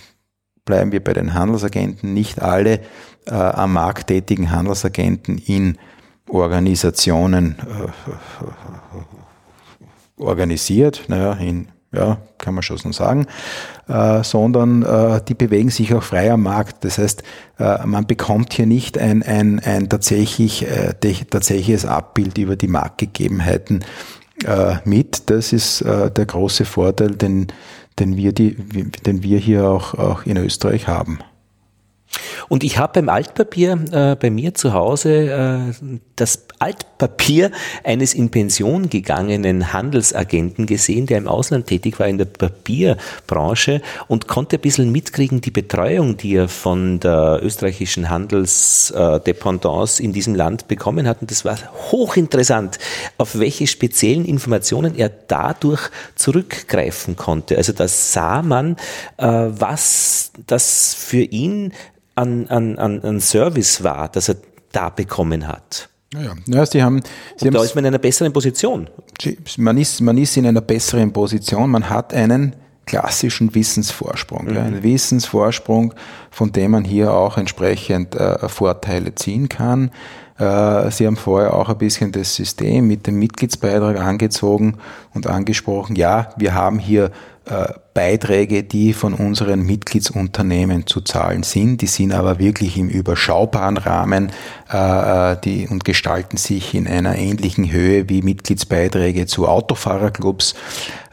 [0.64, 2.80] bleiben wir bei den Handelsagenten, nicht alle
[3.28, 5.78] äh, am Markt tätigen Handelsagenten in
[6.28, 7.92] Organisationen äh,
[10.18, 13.28] organisiert, naja, in, ja, kann man schon so sagen,
[13.88, 16.84] äh, sondern äh, die bewegen sich auch frei am Markt.
[16.84, 17.24] Das heißt,
[17.60, 20.94] äh, man bekommt hier nicht ein, ein, ein tatsächlich, äh,
[21.30, 23.86] tatsächliches Abbild über die Marktgegebenheiten
[24.46, 25.30] äh, mit.
[25.30, 27.48] Das ist äh, der große Vorteil, den,
[28.00, 28.56] den, wir, die,
[29.06, 31.20] den wir hier auch, auch in Österreich haben.
[32.50, 37.52] Und ich habe beim Altpapier äh, bei mir zu Hause äh, das Altpapier
[37.84, 44.28] eines in Pension gegangenen Handelsagenten gesehen, der im Ausland tätig war in der Papierbranche und
[44.28, 50.68] konnte ein bisschen mitkriegen, die Betreuung, die er von der österreichischen Handelsdependance in diesem Land
[50.68, 51.22] bekommen hat.
[51.22, 51.58] Und das war
[51.92, 52.78] hochinteressant,
[53.18, 57.58] auf welche speziellen Informationen er dadurch zurückgreifen konnte.
[57.58, 58.78] Also da sah man,
[59.18, 61.74] äh, was das für ihn
[62.16, 64.38] an, an, an Service war, das er
[64.72, 65.90] da bekommen hat.
[66.14, 66.66] Ja, ja.
[66.66, 67.02] Sie haben,
[67.36, 68.90] Sie Und da ist man in einer besseren Position.
[69.58, 71.70] Man ist, man ist in einer besseren Position.
[71.70, 74.46] Man hat einen klassischen Wissensvorsprung.
[74.46, 74.56] Mhm.
[74.56, 75.94] Ja, einen Wissensvorsprung,
[76.32, 79.92] von dem man hier auch entsprechend äh, Vorteile ziehen kann.
[80.38, 84.78] Äh, Sie haben vorher auch ein bisschen das System mit dem Mitgliedsbeitrag angezogen
[85.14, 85.96] und angesprochen.
[85.96, 87.12] Ja, wir haben hier
[87.94, 91.82] Beiträge, die von unseren Mitgliedsunternehmen zu zahlen sind.
[91.82, 94.32] Die sind aber wirklich im überschaubaren Rahmen
[94.72, 100.56] äh, äh, die, und gestalten sich in einer ähnlichen Höhe wie Mitgliedsbeiträge zu Autofahrerclubs.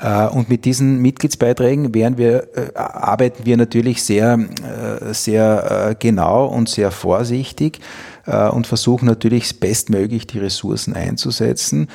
[0.00, 6.46] Äh, und mit diesen Mitgliedsbeiträgen werden wir, äh, arbeiten wir natürlich sehr, äh, sehr genau
[6.46, 7.78] und sehr vorsichtig
[8.24, 11.88] und versuchen natürlich bestmöglich die Ressourcen einzusetzen.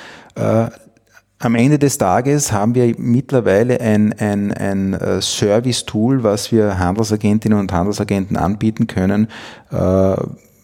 [1.39, 7.59] Am Ende des Tages haben wir mittlerweile ein, ein, ein äh, Service-Tool, was wir Handelsagentinnen
[7.59, 9.27] und Handelsagenten anbieten können,
[9.71, 10.15] äh,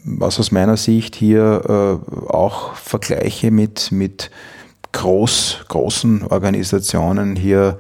[0.04, 4.32] was aus meiner Sicht hier äh, auch Vergleiche mit, mit
[4.94, 7.80] groß, großen Organisationen hier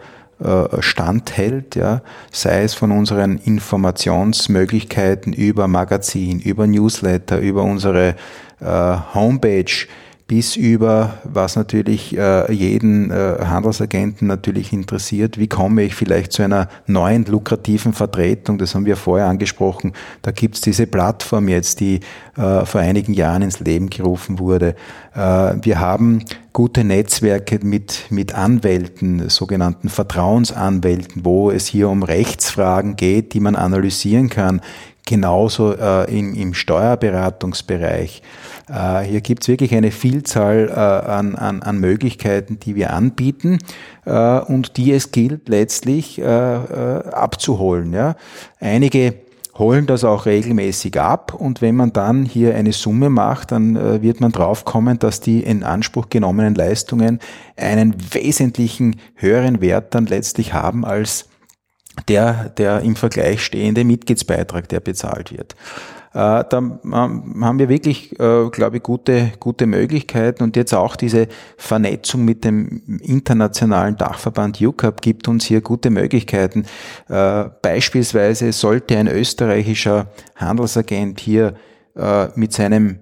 [0.79, 2.01] standhält, ja,
[2.33, 8.15] sei es von unseren Informationsmöglichkeiten über Magazin, über Newsletter, über unsere
[8.59, 9.71] Homepage,
[10.33, 16.41] bis über, was natürlich äh, jeden äh, Handelsagenten natürlich interessiert, wie komme ich vielleicht zu
[16.41, 19.93] einer neuen lukrativen Vertretung, das haben wir vorher angesprochen,
[20.23, 21.99] da gibt's diese Plattform jetzt, die
[22.35, 24.73] äh, vor einigen Jahren ins Leben gerufen wurde.
[25.13, 25.19] Äh,
[25.61, 33.35] wir haben gute Netzwerke mit, mit Anwälten, sogenannten Vertrauensanwälten, wo es hier um Rechtsfragen geht,
[33.35, 34.61] die man analysieren kann,
[35.05, 38.23] genauso äh, im, im Steuerberatungsbereich.
[38.69, 43.59] Äh, hier gibt es wirklich eine Vielzahl äh, an, an, an Möglichkeiten, die wir anbieten
[44.05, 47.93] äh, und die es gilt letztlich abzuholen.
[47.93, 48.15] Ja.
[48.59, 49.15] Einige
[49.57, 54.19] holen das auch regelmäßig ab und wenn man dann hier eine Summe macht, dann wird
[54.19, 57.19] man draufkommen, dass die in Anspruch genommenen Leistungen
[57.55, 61.27] einen wesentlichen höheren Wert dann letztlich haben als
[62.07, 65.55] der, der im Vergleich stehende Mitgliedsbeitrag, der bezahlt wird.
[66.13, 71.27] Äh, da haben wir wirklich, äh, glaube ich, gute, gute Möglichkeiten und jetzt auch diese
[71.57, 76.65] Vernetzung mit dem internationalen Dachverband UCAP gibt uns hier gute Möglichkeiten.
[77.09, 81.55] Äh, beispielsweise sollte ein österreichischer Handelsagent hier
[82.33, 83.01] mit seinem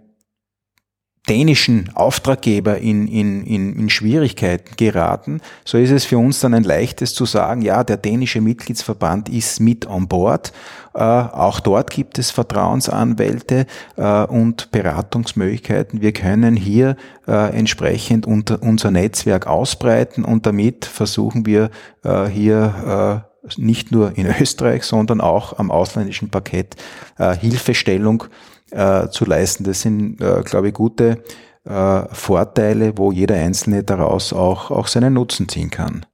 [1.29, 6.63] dänischen Auftraggeber in, in, in, in Schwierigkeiten geraten, so ist es für uns dann ein
[6.63, 10.51] leichtes zu sagen, ja, der dänische Mitgliedsverband ist mit on board.
[10.93, 16.01] Äh, auch dort gibt es Vertrauensanwälte äh, und Beratungsmöglichkeiten.
[16.01, 21.69] Wir können hier äh, entsprechend unter, unser Netzwerk ausbreiten und damit versuchen wir
[22.03, 26.75] äh, hier äh, nicht nur in Österreich, sondern auch am ausländischen Parkett
[27.17, 28.25] äh, Hilfestellung
[28.71, 29.63] äh, zu leisten.
[29.63, 31.23] Das sind, äh, glaube ich, gute
[31.65, 36.05] äh, Vorteile, wo jeder Einzelne daraus auch, auch seinen Nutzen ziehen kann.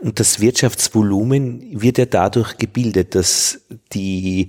[0.00, 3.60] Und das Wirtschaftsvolumen wird ja dadurch gebildet, dass
[3.92, 4.48] die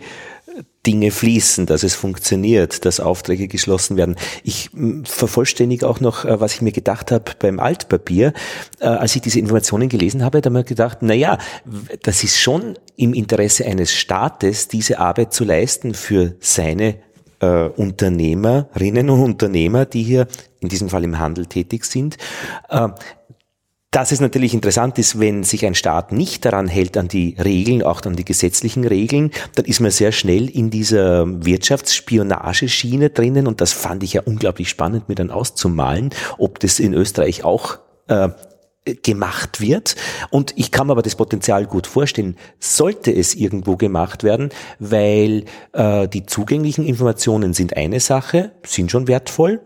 [0.85, 4.15] Dinge fließen, dass es funktioniert, dass Aufträge geschlossen werden.
[4.43, 4.71] Ich
[5.03, 8.33] vervollständige auch noch, äh, was ich mir gedacht habe beim Altpapier.
[8.79, 11.37] Äh, als ich diese Informationen gelesen habe, da habe ich gedacht, na ja,
[12.01, 16.95] das ist schon im Interesse eines Staates, diese Arbeit zu leisten für seine
[17.41, 20.27] äh, Unternehmerinnen und Unternehmer, die hier
[20.61, 22.17] in diesem Fall im Handel tätig sind.
[22.69, 22.89] Äh,
[23.91, 27.83] dass es natürlich interessant ist, wenn sich ein Staat nicht daran hält, an die Regeln,
[27.83, 33.59] auch an die gesetzlichen Regeln, dann ist man sehr schnell in dieser Wirtschaftsspionageschiene drinnen und
[33.59, 38.29] das fand ich ja unglaublich spannend, mir dann auszumalen, ob das in Österreich auch äh,
[39.03, 39.95] gemacht wird.
[40.29, 45.45] Und ich kann mir aber das Potenzial gut vorstellen, sollte es irgendwo gemacht werden, weil
[45.73, 49.59] äh, die zugänglichen Informationen sind eine Sache, sind schon wertvoll,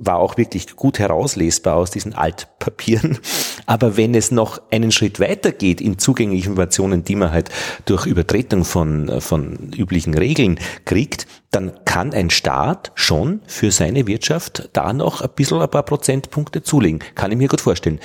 [0.00, 3.18] war auch wirklich gut herauslesbar aus diesen Altpapieren.
[3.66, 7.50] Aber wenn es noch einen Schritt weiter geht in zugängliche Informationen, die man halt
[7.84, 14.70] durch Übertretung von, von üblichen Regeln kriegt, dann kann ein Staat schon für seine Wirtschaft
[14.72, 17.00] da noch ein bisschen ein paar Prozentpunkte zulegen.
[17.14, 18.00] Kann ich mir gut vorstellen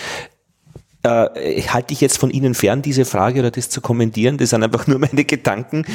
[1.05, 4.37] äh, halte ich jetzt von Ihnen fern, diese Frage oder das zu kommentieren.
[4.37, 5.85] Das sind einfach nur meine Gedanken,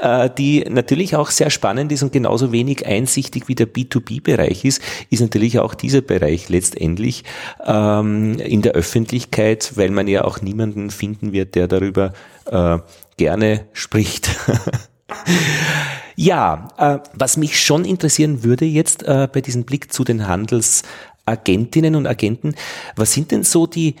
[0.00, 4.82] äh, die natürlich auch sehr spannend ist und genauso wenig einsichtig wie der B2B-Bereich ist,
[5.10, 7.24] ist natürlich auch dieser Bereich letztendlich
[7.64, 12.12] ähm, in der Öffentlichkeit, weil man ja auch niemanden finden wird, der darüber
[12.46, 12.78] äh,
[13.16, 14.30] gerne spricht.
[16.16, 21.94] ja, äh, was mich schon interessieren würde jetzt äh, bei diesem Blick zu den Handelsagentinnen
[21.94, 22.54] und Agenten,
[22.96, 23.96] was sind denn so die,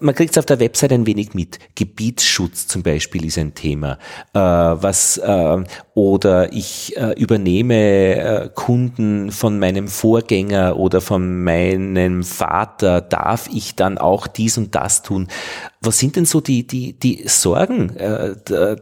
[0.00, 1.58] man, kriegt es auf der Website ein wenig mit.
[1.74, 3.98] Gebietsschutz zum Beispiel ist ein Thema.
[4.32, 5.64] Äh, was äh,
[5.94, 13.00] oder ich äh, übernehme äh, Kunden von meinem Vorgänger oder von meinem Vater.
[13.00, 15.28] Darf ich dann auch dies und das tun?
[15.80, 18.34] Was sind denn so die die die Sorgen, äh,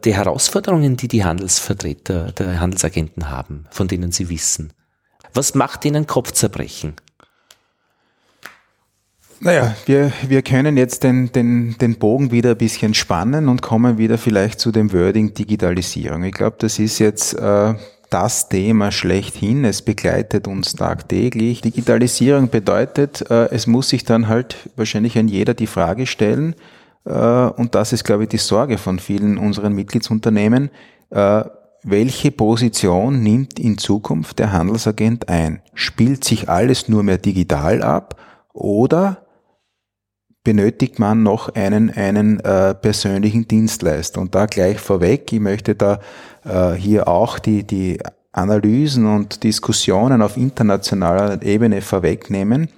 [0.05, 4.73] die Herausforderungen, die die Handelsvertreter, der Handelsagenten haben, von denen sie wissen?
[5.35, 6.95] Was macht ihnen Kopfzerbrechen?
[9.45, 13.99] Naja, wir, wir können jetzt den, den, den Bogen wieder ein bisschen spannen und kommen
[13.99, 16.23] wieder vielleicht zu dem Wording Digitalisierung.
[16.23, 17.75] Ich glaube, das ist jetzt äh,
[18.09, 19.65] das Thema schlechthin.
[19.65, 21.61] Es begleitet uns tagtäglich.
[21.61, 26.55] Digitalisierung bedeutet, äh, es muss sich dann halt wahrscheinlich ein jeder die Frage stellen,
[27.05, 30.71] äh, und das ist, glaube ich, die Sorge von vielen unseren Mitgliedsunternehmen,
[31.11, 31.43] äh,
[31.83, 35.63] welche Position nimmt in Zukunft der Handelsagent ein?
[35.75, 38.21] Spielt sich alles nur mehr digital ab
[38.53, 39.22] oder
[40.45, 44.21] benötigt man noch einen, einen äh, persönlichen Dienstleister.
[44.21, 46.01] Und da gleich vorweg, ich möchte da
[46.45, 48.01] äh, hier auch die, die
[48.33, 52.69] Analysen und Diskussionen auf internationaler Ebene vorwegnehmen.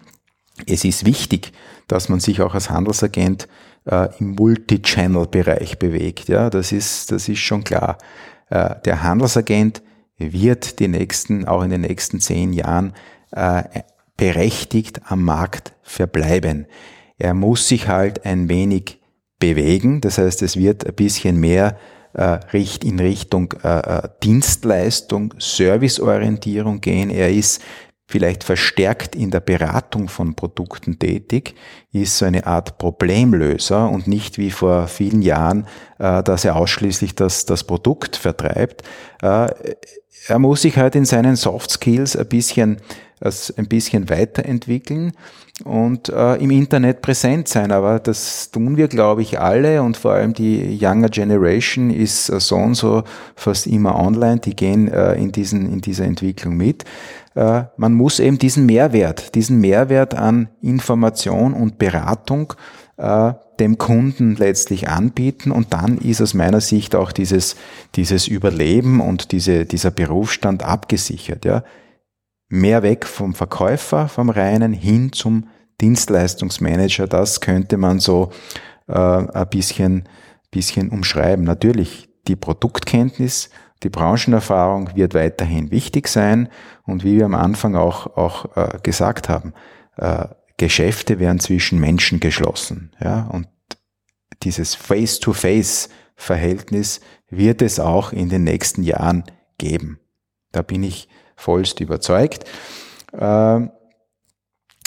[0.66, 1.52] Es ist wichtig,
[1.88, 3.48] dass man sich auch als Handelsagent
[3.86, 6.28] äh, im Multi-Channel-Bereich bewegt.
[6.28, 7.98] Ja, das ist, das ist schon klar.
[8.50, 9.82] Äh, der Handelsagent
[10.18, 12.92] wird die nächsten, auch in den nächsten zehn Jahren
[13.32, 13.62] äh,
[14.16, 16.66] berechtigt am Markt verbleiben.
[17.18, 19.00] Er muss sich halt ein wenig
[19.38, 20.00] bewegen.
[20.00, 21.76] Das heißt, es wird ein bisschen mehr
[22.14, 22.38] äh,
[22.82, 27.10] in Richtung äh, äh, Dienstleistung, Serviceorientierung gehen.
[27.10, 27.60] Er ist
[28.06, 31.54] vielleicht verstärkt in der Beratung von Produkten tätig,
[31.90, 37.46] ist so eine Art Problemlöser und nicht wie vor vielen Jahren, dass er ausschließlich das,
[37.46, 38.82] das Produkt vertreibt.
[39.22, 42.76] Er muss sich halt in seinen Soft Skills ein bisschen,
[43.24, 45.12] ein bisschen weiterentwickeln
[45.62, 47.70] und äh, im Internet präsent sein.
[47.70, 52.40] Aber das tun wir, glaube ich, alle und vor allem die Younger Generation ist äh,
[52.40, 53.04] so und so
[53.36, 54.40] fast immer online.
[54.40, 56.84] Die gehen äh, in, diesen, in dieser Entwicklung mit.
[57.34, 62.54] Äh, man muss eben diesen Mehrwert, diesen Mehrwert an Information und Beratung
[62.96, 67.54] äh, dem Kunden letztlich anbieten und dann ist aus meiner Sicht auch dieses,
[67.94, 71.44] dieses Überleben und diese, dieser Berufsstand abgesichert.
[71.44, 71.62] Ja
[72.54, 75.48] mehr weg vom Verkäufer, vom reinen, hin zum
[75.80, 77.06] Dienstleistungsmanager.
[77.06, 78.32] Das könnte man so
[78.86, 80.08] äh, ein bisschen,
[80.50, 81.44] bisschen umschreiben.
[81.44, 83.50] Natürlich, die Produktkenntnis,
[83.82, 86.48] die Branchenerfahrung wird weiterhin wichtig sein.
[86.84, 89.52] Und wie wir am Anfang auch, auch äh, gesagt haben,
[89.96, 92.92] äh, Geschäfte werden zwischen Menschen geschlossen.
[93.00, 93.28] Ja?
[93.32, 93.48] Und
[94.44, 99.24] dieses Face-to-Face-Verhältnis wird es auch in den nächsten Jahren
[99.58, 99.98] geben.
[100.52, 102.44] Da bin ich vollst überzeugt.
[103.18, 103.70] Ähm,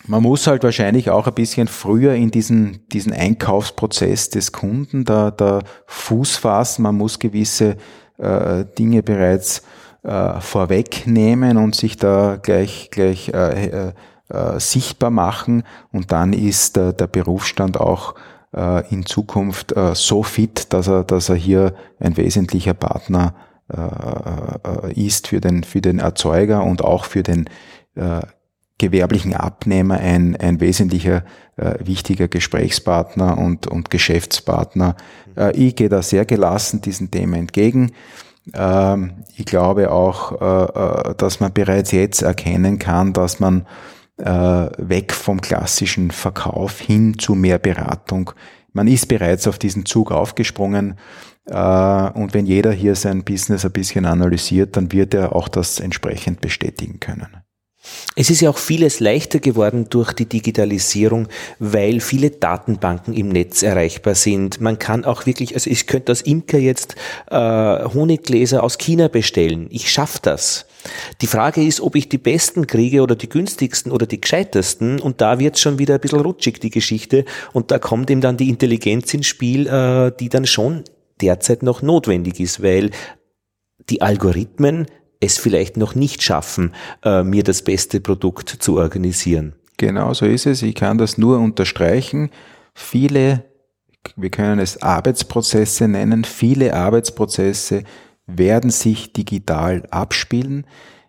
[0.05, 5.31] man muss halt wahrscheinlich auch ein bisschen früher in diesen, diesen Einkaufsprozess des Kunden da,
[5.31, 6.83] da Fuß fassen.
[6.83, 7.77] Man muss gewisse
[8.17, 9.63] äh, Dinge bereits
[10.03, 13.93] äh, vorwegnehmen und sich da gleich, gleich äh, äh,
[14.29, 15.63] äh sichtbar machen.
[15.91, 18.15] Und dann ist der, der Berufsstand auch
[18.55, 23.46] äh, in Zukunft äh, so fit, dass er, dass er hier ein wesentlicher Partner äh,
[23.46, 23.46] äh,
[24.95, 27.49] ist für den, für den Erzeuger und auch für den
[27.95, 28.21] äh,
[28.77, 31.23] gewerblichen Abnehmer ein, ein wesentlicher
[31.55, 34.95] äh, wichtiger Gesprächspartner und, und Geschäftspartner.
[35.35, 37.91] Äh, ich gehe da sehr gelassen diesen Themen entgegen.
[38.53, 43.65] Ähm, ich glaube auch, äh, dass man bereits jetzt erkennen kann, dass man
[44.17, 44.25] äh,
[44.77, 48.31] weg vom klassischen Verkauf hin zu mehr Beratung.
[48.73, 50.95] Man ist bereits auf diesen Zug aufgesprungen.
[51.47, 55.79] Äh, und wenn jeder hier sein Business ein bisschen analysiert, dann wird er auch das
[55.79, 57.27] entsprechend bestätigen können.
[58.15, 61.27] Es ist ja auch vieles leichter geworden durch die Digitalisierung,
[61.59, 64.59] weil viele Datenbanken im Netz erreichbar sind.
[64.59, 66.95] Man kann auch wirklich, also ich könnte als Imker jetzt
[67.29, 69.67] äh, Honiggläser aus China bestellen.
[69.69, 70.65] Ich schaffe das.
[71.21, 75.21] Die Frage ist, ob ich die besten kriege oder die günstigsten oder die gescheitesten und
[75.21, 77.25] da wird schon wieder ein bisschen rutschig, die Geschichte.
[77.53, 80.83] Und da kommt eben dann die Intelligenz ins Spiel, äh, die dann schon
[81.21, 82.91] derzeit noch notwendig ist, weil
[83.89, 84.87] die Algorithmen
[85.19, 89.53] es vielleicht noch nicht schaffen, äh, mir das beste Produkt zu organisieren.
[89.77, 90.61] Genau so ist es.
[90.61, 92.31] Ich kann das nur unterstreichen.
[92.73, 93.45] Viele,
[94.15, 97.83] wir können es Arbeitsprozesse nennen, viele Arbeitsprozesse
[98.27, 100.65] werden sich digital abspielen.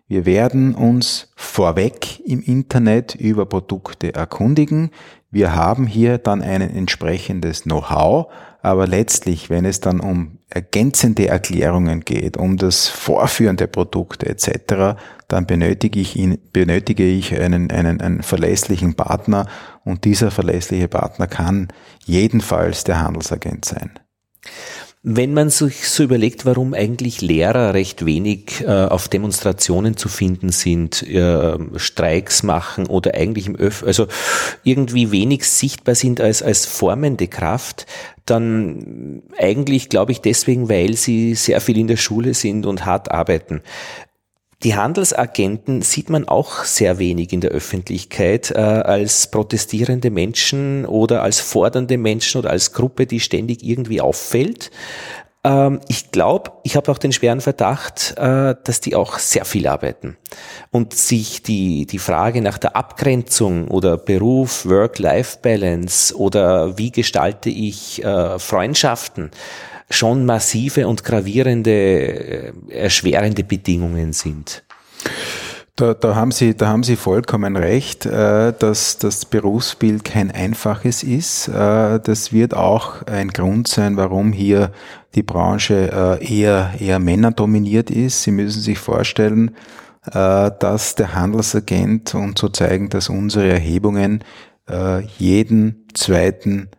[0.07, 4.89] Wir werden uns vorweg im Internet über Produkte erkundigen.
[5.31, 12.01] Wir haben hier dann ein entsprechendes Know-how, aber letztlich, wenn es dann um ergänzende Erklärungen
[12.01, 18.01] geht, um das Vorführen der Produkte etc., dann benötige ich, ihn, benötige ich einen, einen,
[18.01, 19.47] einen verlässlichen Partner
[19.85, 21.67] und dieser verlässliche Partner kann
[22.05, 23.91] jedenfalls der Handelsagent sein.
[25.01, 30.49] Wenn man sich so überlegt, warum eigentlich Lehrer recht wenig äh, auf Demonstrationen zu finden
[30.49, 34.07] sind, äh, Streiks machen oder eigentlich im Öff, also
[34.65, 37.85] irgendwie wenig sichtbar sind als, als formende Kraft,
[38.25, 43.09] dann eigentlich glaube ich deswegen, weil sie sehr viel in der Schule sind und hart
[43.09, 43.61] arbeiten.
[44.63, 51.23] Die Handelsagenten sieht man auch sehr wenig in der Öffentlichkeit äh, als protestierende Menschen oder
[51.23, 54.69] als fordernde Menschen oder als Gruppe, die ständig irgendwie auffällt.
[55.45, 59.65] Ähm, ich glaube, ich habe auch den schweren Verdacht, äh, dass die auch sehr viel
[59.65, 60.17] arbeiten
[60.71, 68.03] und sich die, die Frage nach der Abgrenzung oder Beruf, Work-Life-Balance oder wie gestalte ich
[68.03, 69.31] äh, Freundschaften
[69.89, 74.63] schon massive und gravierende, äh, erschwerende Bedingungen sind.
[75.75, 81.03] Da, da, haben Sie, da haben Sie vollkommen recht, äh, dass das Berufsbild kein einfaches
[81.03, 81.47] ist.
[81.47, 84.71] Äh, das wird auch ein Grund sein, warum hier
[85.15, 88.21] die Branche eher, eher männerdominiert ist.
[88.21, 89.55] Sie müssen sich vorstellen,
[90.03, 94.23] dass der Handelsagent, und so zeigen das unsere Erhebungen,
[95.17, 96.69] jeden zweiten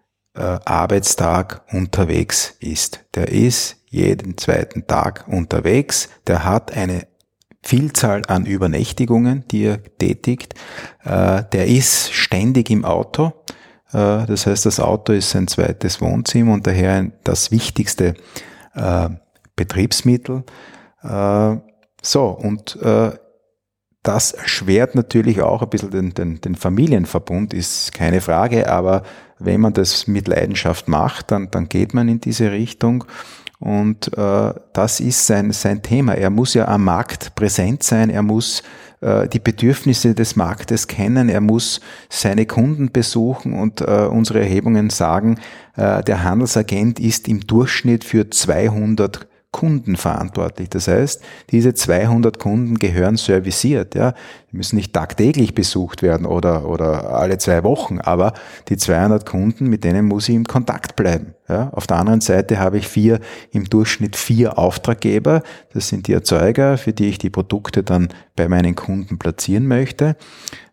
[0.42, 3.04] Arbeitstag unterwegs ist.
[3.14, 7.06] Der ist jeden zweiten Tag unterwegs, der hat eine
[7.62, 10.54] Vielzahl an Übernächtigungen, die er tätigt,
[11.04, 13.32] äh, der ist ständig im Auto,
[13.92, 18.14] äh, das heißt, das Auto ist sein zweites Wohnzimmer und daher das wichtigste
[18.74, 19.08] äh,
[19.56, 20.44] Betriebsmittel.
[21.02, 21.56] Äh,
[22.02, 23.12] so, und äh,
[24.02, 29.02] das erschwert natürlich auch ein bisschen den, den, den Familienverbund, ist keine Frage, aber
[29.38, 33.04] wenn man das mit Leidenschaft macht, dann, dann geht man in diese Richtung.
[33.58, 36.14] Und äh, das ist sein, sein Thema.
[36.14, 38.62] Er muss ja am Markt präsent sein, er muss
[39.02, 44.88] äh, die Bedürfnisse des Marktes kennen, er muss seine Kunden besuchen und äh, unsere Erhebungen
[44.88, 45.38] sagen,
[45.76, 50.70] äh, der Handelsagent ist im Durchschnitt für 200 Kunden verantwortlich.
[50.70, 53.96] Das heißt, diese 200 Kunden gehören serviciert.
[53.96, 54.14] Ja,
[54.52, 58.32] die müssen nicht tagtäglich besucht werden oder oder alle zwei Wochen, aber
[58.68, 61.34] die 200 Kunden, mit denen muss ich im Kontakt bleiben.
[61.48, 63.18] Ja, auf der anderen Seite habe ich vier
[63.50, 65.42] im Durchschnitt vier Auftraggeber.
[65.72, 68.08] Das sind die Erzeuger, für die ich die Produkte dann
[68.40, 70.16] bei meinen Kunden platzieren möchte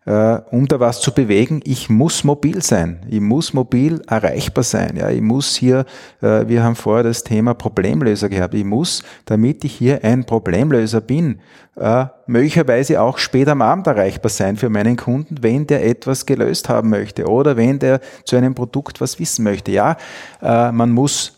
[0.08, 3.00] äh, um da was zu bewegen, ich muss mobil sein.
[3.10, 4.96] Ich muss mobil erreichbar sein.
[4.96, 5.84] Ja, ich muss hier,
[6.22, 8.54] äh, wir haben vorher das Thema Problemlöser gehabt.
[8.54, 11.40] Ich muss, damit ich hier ein Problemlöser bin,
[11.76, 16.70] äh, möglicherweise auch später am Abend erreichbar sein für meinen Kunden, wenn der etwas gelöst
[16.70, 19.72] haben möchte oder wenn der zu einem Produkt was wissen möchte.
[19.72, 19.98] Ja,
[20.40, 21.37] äh, man muss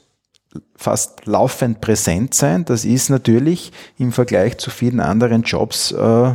[0.77, 2.65] fast laufend präsent sein.
[2.65, 6.33] Das ist natürlich im Vergleich zu vielen anderen Jobs äh, äh,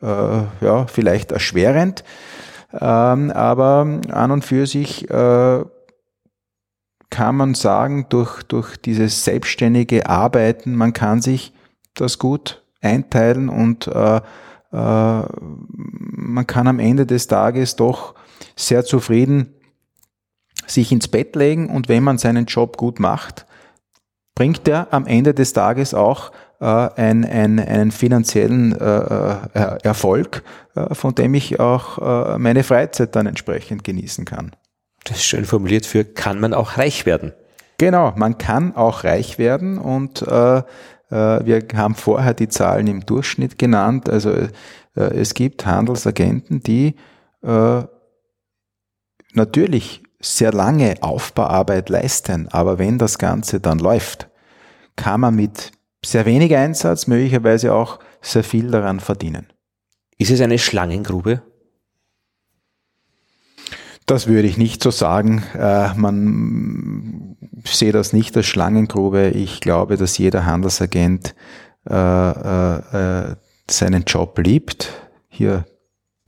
[0.00, 2.04] ja, vielleicht erschwerend.
[2.72, 5.64] Ähm, aber an und für sich äh,
[7.10, 11.54] kann man sagen, durch, durch dieses selbstständige Arbeiten, man kann sich
[11.94, 14.20] das gut einteilen und äh, äh,
[14.70, 18.14] man kann am Ende des Tages doch
[18.54, 19.54] sehr zufrieden
[20.70, 23.46] sich ins Bett legen und wenn man seinen Job gut macht,
[24.34, 30.42] bringt er am Ende des Tages auch äh, ein, ein, einen finanziellen äh, äh, Erfolg,
[30.74, 31.98] äh, von dem ich auch
[32.34, 34.52] äh, meine Freizeit dann entsprechend genießen kann.
[35.04, 37.32] Das ist schön formuliert für kann man auch reich werden.
[37.78, 40.62] Genau, man kann auch reich werden und äh,
[41.10, 44.10] wir haben vorher die Zahlen im Durchschnitt genannt.
[44.10, 44.30] Also
[44.94, 46.96] es gibt Handelsagenten, die
[49.32, 54.28] natürlich sehr lange Aufbauarbeit leisten, aber wenn das Ganze dann läuft,
[54.96, 55.72] kann man mit
[56.04, 59.46] sehr wenig Einsatz möglicherweise auch sehr viel daran verdienen.
[60.18, 61.42] Ist es eine Schlangengrube?
[64.06, 65.44] Das würde ich nicht so sagen.
[65.54, 69.28] Äh, man sehe das nicht als Schlangengrube.
[69.28, 71.34] Ich glaube, dass jeder Handelsagent
[71.88, 73.36] äh, äh,
[73.70, 74.90] seinen Job liebt,
[75.28, 75.66] hier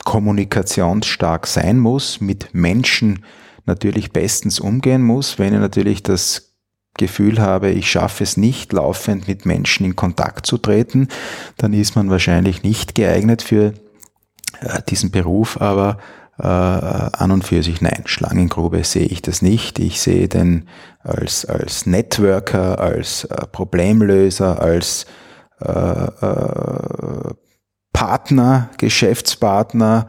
[0.05, 3.25] kommunikationsstark sein muss, mit Menschen
[3.67, 5.39] natürlich bestens umgehen muss.
[5.39, 6.55] Wenn ich natürlich das
[6.97, 11.09] Gefühl habe, ich schaffe es nicht, laufend mit Menschen in Kontakt zu treten,
[11.57, 13.75] dann ist man wahrscheinlich nicht geeignet für
[14.61, 15.99] äh, diesen Beruf, aber
[16.39, 19.79] äh, an und für sich nein, Schlangengrube sehe ich das nicht.
[19.79, 20.69] Ich sehe den
[21.01, 25.07] als, als Networker, als äh, Problemlöser, als
[25.61, 27.35] äh, äh,
[27.93, 30.09] Partner, Geschäftspartner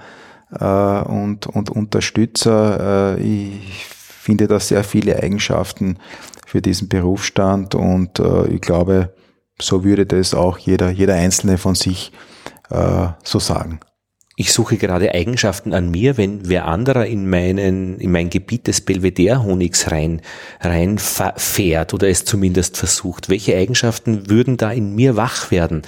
[0.59, 3.17] äh, und, und Unterstützer.
[3.17, 5.97] Äh, ich finde da sehr viele Eigenschaften
[6.45, 9.13] für diesen Berufsstand und äh, ich glaube,
[9.59, 12.11] so würde das auch jeder, jeder Einzelne von sich
[12.69, 13.79] äh, so sagen.
[14.37, 18.81] Ich suche gerade Eigenschaften an mir, wenn wer anderer in meinen, in mein Gebiet des
[18.81, 20.21] Belvedere-Honigs rein,
[20.61, 23.29] rein fährt oder es zumindest versucht.
[23.29, 25.83] Welche Eigenschaften würden da in mir wach werden?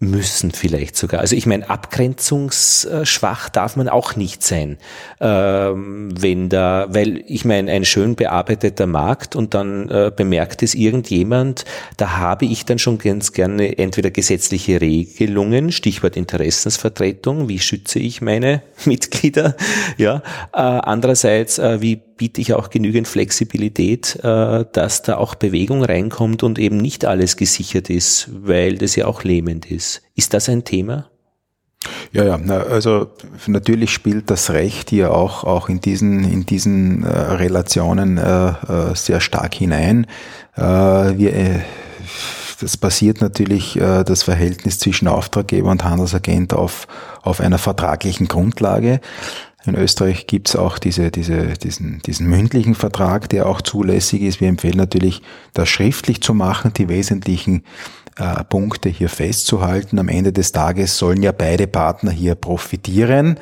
[0.00, 1.20] Müssen vielleicht sogar.
[1.20, 4.78] Also ich meine, abgrenzungsschwach darf man auch nicht sein,
[5.20, 10.76] ähm, wenn da, weil ich meine, ein schön bearbeiteter Markt und dann äh, bemerkt es
[10.76, 11.64] irgendjemand,
[11.96, 18.20] da habe ich dann schon ganz gerne entweder gesetzliche Regelungen, Stichwort Interessensvertretung, wie schütze ich
[18.20, 19.56] meine Mitglieder,
[19.96, 20.22] ja,
[20.52, 26.42] äh, andererseits, äh, wie biete ich auch genügend Flexibilität, äh, dass da auch Bewegung reinkommt
[26.42, 29.87] und eben nicht alles gesichert ist, weil das ja auch lähmend ist.
[30.14, 31.10] Ist das ein Thema?
[32.12, 32.36] Ja, ja,
[32.70, 33.08] also
[33.46, 38.94] natürlich spielt das Recht hier auch, auch in diesen, in diesen äh, Relationen äh, äh
[38.94, 40.06] sehr stark hinein.
[40.56, 41.60] Äh, wir, äh,
[42.60, 46.88] das basiert natürlich äh, das Verhältnis zwischen Auftraggeber und Handelsagent auf,
[47.22, 49.00] auf einer vertraglichen Grundlage.
[49.64, 54.40] In Österreich gibt es auch diese, diese, diesen, diesen mündlichen Vertrag, der auch zulässig ist.
[54.40, 55.20] Wir empfehlen natürlich,
[55.52, 57.64] das schriftlich zu machen, die wesentlichen
[58.18, 59.98] äh, Punkte hier festzuhalten.
[59.98, 63.38] Am Ende des Tages sollen ja beide Partner hier profitieren.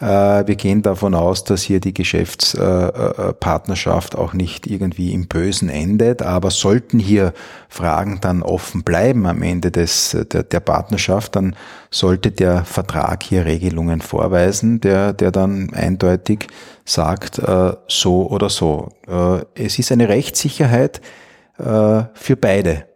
[0.00, 6.22] Äh, wir gehen davon aus, dass hier die Geschäftspartnerschaft auch nicht irgendwie im Bösen endet,
[6.22, 7.32] aber sollten hier
[7.68, 11.56] Fragen dann offen bleiben am Ende des, der, der Partnerschaft, dann
[11.90, 16.46] sollte der Vertrag hier Regelungen vorweisen, der, der dann eindeutig
[16.84, 18.90] sagt, äh, so oder so.
[19.08, 21.00] Äh, es ist eine Rechtssicherheit
[21.58, 22.91] für beide.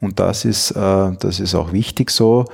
[0.00, 2.44] Und das ist, das ist auch wichtig so.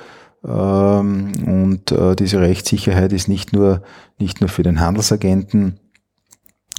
[0.47, 3.82] Ähm, und äh, diese Rechtssicherheit ist nicht nur,
[4.18, 5.80] nicht nur für den Handelsagenten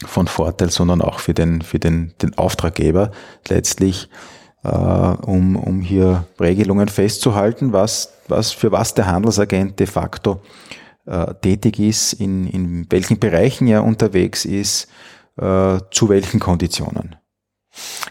[0.05, 3.11] von Vorteil, sondern auch für den, für den, den Auftraggeber
[3.47, 4.09] letztlich,
[4.63, 10.41] äh, um, um hier Regelungen festzuhalten, was, was, für was der Handelsagent de facto
[11.05, 14.87] äh, tätig ist, in, in welchen Bereichen er unterwegs ist,
[15.37, 17.17] zu welchen Konditionen.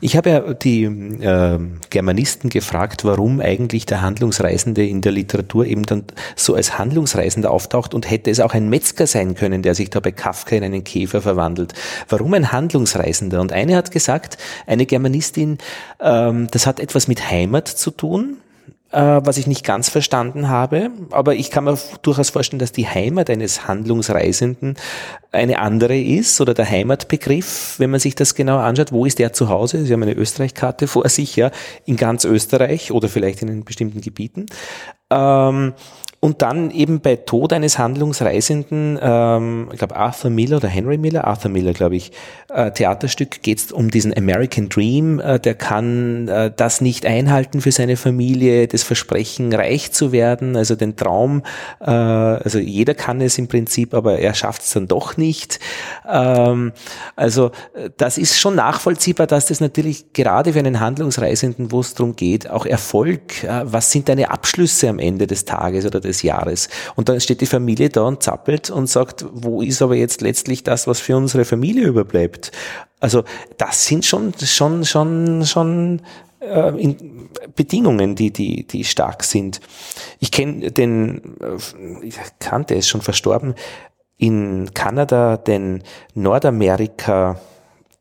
[0.00, 1.58] Ich habe ja die äh,
[1.90, 6.04] Germanisten gefragt, warum eigentlich der Handlungsreisende in der Literatur eben dann
[6.36, 10.00] so als Handlungsreisender auftaucht und hätte es auch ein Metzger sein können, der sich da
[10.00, 11.72] bei Kafka in einen Käfer verwandelt.
[12.08, 13.40] Warum ein Handlungsreisender?
[13.40, 14.36] Und eine hat gesagt,
[14.66, 15.58] eine Germanistin,
[16.00, 18.38] ähm, das hat etwas mit Heimat zu tun
[18.94, 20.90] was ich nicht ganz verstanden habe.
[21.10, 24.76] Aber ich kann mir durchaus vorstellen, dass die Heimat eines Handlungsreisenden
[25.32, 28.92] eine andere ist oder der Heimatbegriff, wenn man sich das genau anschaut.
[28.92, 29.84] Wo ist der zu Hause?
[29.84, 31.50] Sie haben eine Österreich-Karte vor sich, ja,
[31.86, 34.46] in ganz Österreich oder vielleicht in bestimmten Gebieten.
[35.10, 35.74] Ähm,
[36.24, 41.26] und dann eben bei Tod eines Handlungsreisenden, ähm, ich glaube Arthur Miller oder Henry Miller,
[41.26, 42.12] Arthur Miller, glaube ich,
[42.48, 45.20] äh, Theaterstück geht es um diesen American Dream.
[45.20, 50.56] Äh, der kann äh, das nicht einhalten für seine Familie, das Versprechen, reich zu werden,
[50.56, 51.42] also den Traum.
[51.82, 55.60] Äh, also jeder kann es im Prinzip, aber er schafft es dann doch nicht.
[56.10, 56.72] Ähm,
[57.16, 61.92] also äh, das ist schon nachvollziehbar, dass das natürlich gerade für einen Handlungsreisenden, wo es
[61.92, 66.13] darum geht, auch Erfolg, äh, was sind deine Abschlüsse am Ende des Tages oder des
[66.14, 66.68] des Jahres.
[66.94, 70.62] Und dann steht die Familie da und zappelt und sagt, wo ist aber jetzt letztlich
[70.62, 72.52] das, was für unsere Familie überbleibt?
[73.00, 73.24] Also
[73.58, 76.00] das sind schon, schon, schon, schon
[76.40, 79.60] äh, in Bedingungen, die, die, die stark sind.
[80.20, 83.54] Ich kenne den, äh, ich kannte es schon verstorben,
[84.16, 85.82] in Kanada den
[86.14, 87.40] Nordamerika,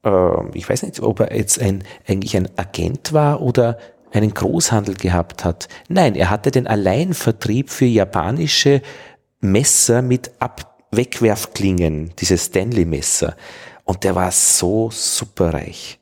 [0.06, 3.78] äh, ich weiß nicht, ob er jetzt ein, eigentlich ein Agent war oder
[4.14, 5.68] einen Großhandel gehabt hat.
[5.90, 8.82] Nein, er hatte den Alleinvertrieb für japanische
[9.42, 13.36] Messer mit Ab Wegwerfklingen, diese Stanley-Messer.
[13.84, 16.00] Und der war so superreich.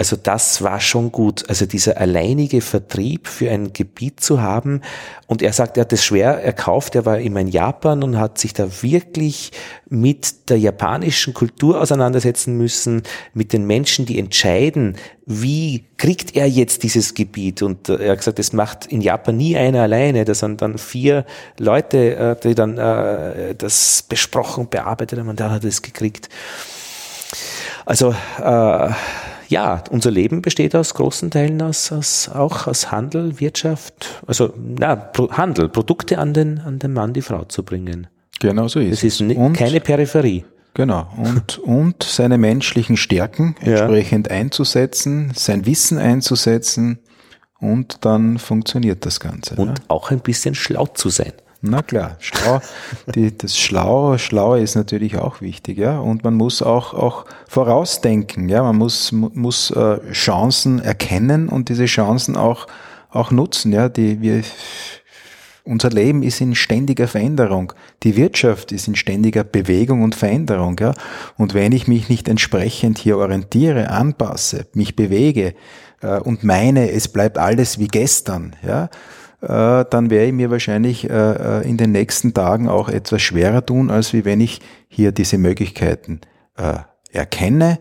[0.00, 1.44] Also das war schon gut.
[1.50, 4.80] Also dieser alleinige Vertrieb für ein Gebiet zu haben.
[5.26, 6.94] Und er sagt, er hat es schwer erkauft.
[6.94, 9.52] Er war immer in Japan und hat sich da wirklich
[9.90, 13.02] mit der japanischen Kultur auseinandersetzen müssen,
[13.34, 14.96] mit den Menschen, die entscheiden,
[15.26, 17.60] wie kriegt er jetzt dieses Gebiet.
[17.60, 20.24] Und er hat gesagt, das macht in Japan nie einer alleine.
[20.24, 21.26] Das sind dann vier
[21.58, 26.30] Leute, äh, die dann äh, das besprochen, bearbeitet haben und dann hat er es gekriegt.
[27.84, 28.90] Also äh,
[29.50, 34.94] ja, unser Leben besteht aus großen Teilen aus, aus auch aus Handel, Wirtschaft, also na,
[34.94, 38.06] Pro, Handel, Produkte an den, an den Mann, die Frau zu bringen.
[38.38, 39.14] Genau so ist es.
[39.14, 40.44] Es ist und, keine Peripherie.
[40.74, 41.08] Genau.
[41.16, 44.36] Und, und seine menschlichen Stärken entsprechend ja.
[44.36, 47.00] einzusetzen, sein Wissen einzusetzen
[47.58, 49.56] und dann funktioniert das Ganze.
[49.56, 49.84] Und ja.
[49.88, 51.32] auch ein bisschen schlau zu sein.
[51.62, 52.60] Na klar, schlau,
[53.14, 55.98] die, das Schlau, Schlau ist natürlich auch wichtig, ja.
[55.98, 58.62] Und man muss auch, auch vorausdenken, ja.
[58.62, 62.66] Man muss, muss äh, Chancen erkennen und diese Chancen auch,
[63.10, 63.90] auch nutzen, ja.
[63.90, 64.42] Die, wir,
[65.64, 67.74] unser Leben ist in ständiger Veränderung.
[68.04, 70.94] Die Wirtschaft ist in ständiger Bewegung und Veränderung, ja.
[71.36, 75.54] Und wenn ich mich nicht entsprechend hier orientiere, anpasse, mich bewege,
[76.00, 78.88] äh, und meine, es bleibt alles wie gestern, ja,
[79.42, 81.12] äh, dann werde ich mir wahrscheinlich äh,
[81.60, 85.38] äh, in den nächsten Tagen auch etwas schwerer tun, als wie wenn ich hier diese
[85.38, 86.20] Möglichkeiten
[87.10, 87.78] erkenne,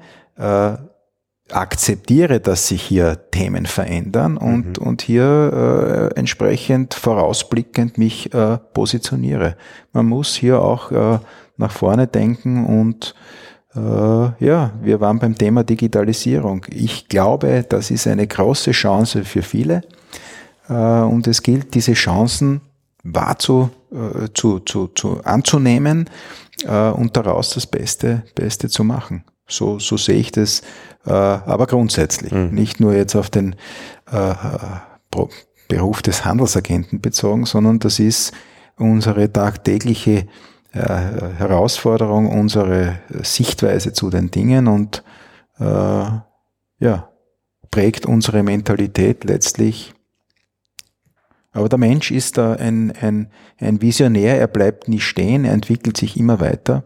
[1.51, 4.87] akzeptiere, dass sich hier Themen verändern und, mhm.
[4.87, 9.55] und hier äh, entsprechend vorausblickend mich äh, positioniere.
[9.91, 11.19] Man muss hier auch äh,
[11.57, 13.15] nach vorne denken und
[13.75, 16.65] äh, ja, wir waren beim Thema Digitalisierung.
[16.69, 19.81] Ich glaube, das ist eine große Chance für viele.
[20.69, 22.61] Äh, und es gilt, diese Chancen
[23.03, 26.09] wahr zu, äh, zu, zu, zu anzunehmen
[26.63, 29.23] äh, und daraus das Beste, Beste zu machen.
[29.47, 30.61] So, so sehe ich das,
[31.03, 32.49] aber grundsätzlich, mhm.
[32.51, 33.55] nicht nur jetzt auf den
[35.67, 38.31] Beruf des Handelsagenten bezogen, sondern das ist
[38.77, 40.27] unsere tagtägliche
[40.71, 45.03] Herausforderung, unsere Sichtweise zu den Dingen und
[45.57, 47.09] ja,
[47.71, 49.95] prägt unsere Mentalität letztlich
[51.51, 55.97] aber der Mensch ist da ein, ein, ein Visionär, er bleibt nie stehen, er entwickelt
[55.97, 56.85] sich immer weiter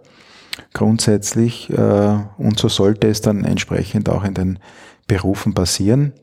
[0.74, 4.60] grundsätzlich äh, und so sollte es dann entsprechend auch in den
[5.08, 6.14] Berufen passieren.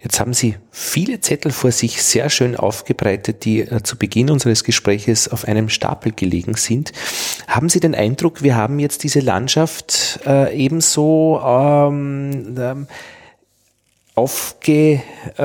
[0.00, 4.62] Jetzt haben Sie viele Zettel vor sich sehr schön aufgebreitet, die äh, zu Beginn unseres
[4.62, 6.92] Gespräches auf einem Stapel gelegen sind.
[7.48, 12.86] Haben Sie den Eindruck, wir haben jetzt diese Landschaft äh, ebenso ähm, ähm
[14.14, 15.40] aufgelegt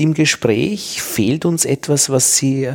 [0.00, 1.02] im Gespräch?
[1.02, 2.70] Fehlt uns etwas, was Sie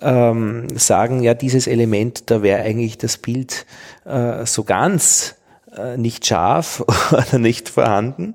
[0.00, 3.66] ähm, sagen, ja, dieses Element, da wäre eigentlich das Bild
[4.04, 5.36] äh, so ganz
[5.76, 8.34] äh, nicht scharf oder nicht vorhanden?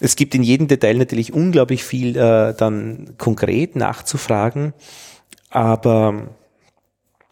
[0.00, 4.72] Es gibt in jedem Detail natürlich unglaublich viel äh, dann konkret nachzufragen,
[5.50, 6.28] aber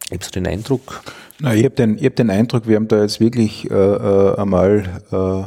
[0.05, 1.01] ich habe so den Eindruck.
[1.39, 4.35] Na, ich habe den, ich hab den Eindruck, wir haben da jetzt wirklich äh, äh,
[4.37, 5.43] einmal äh,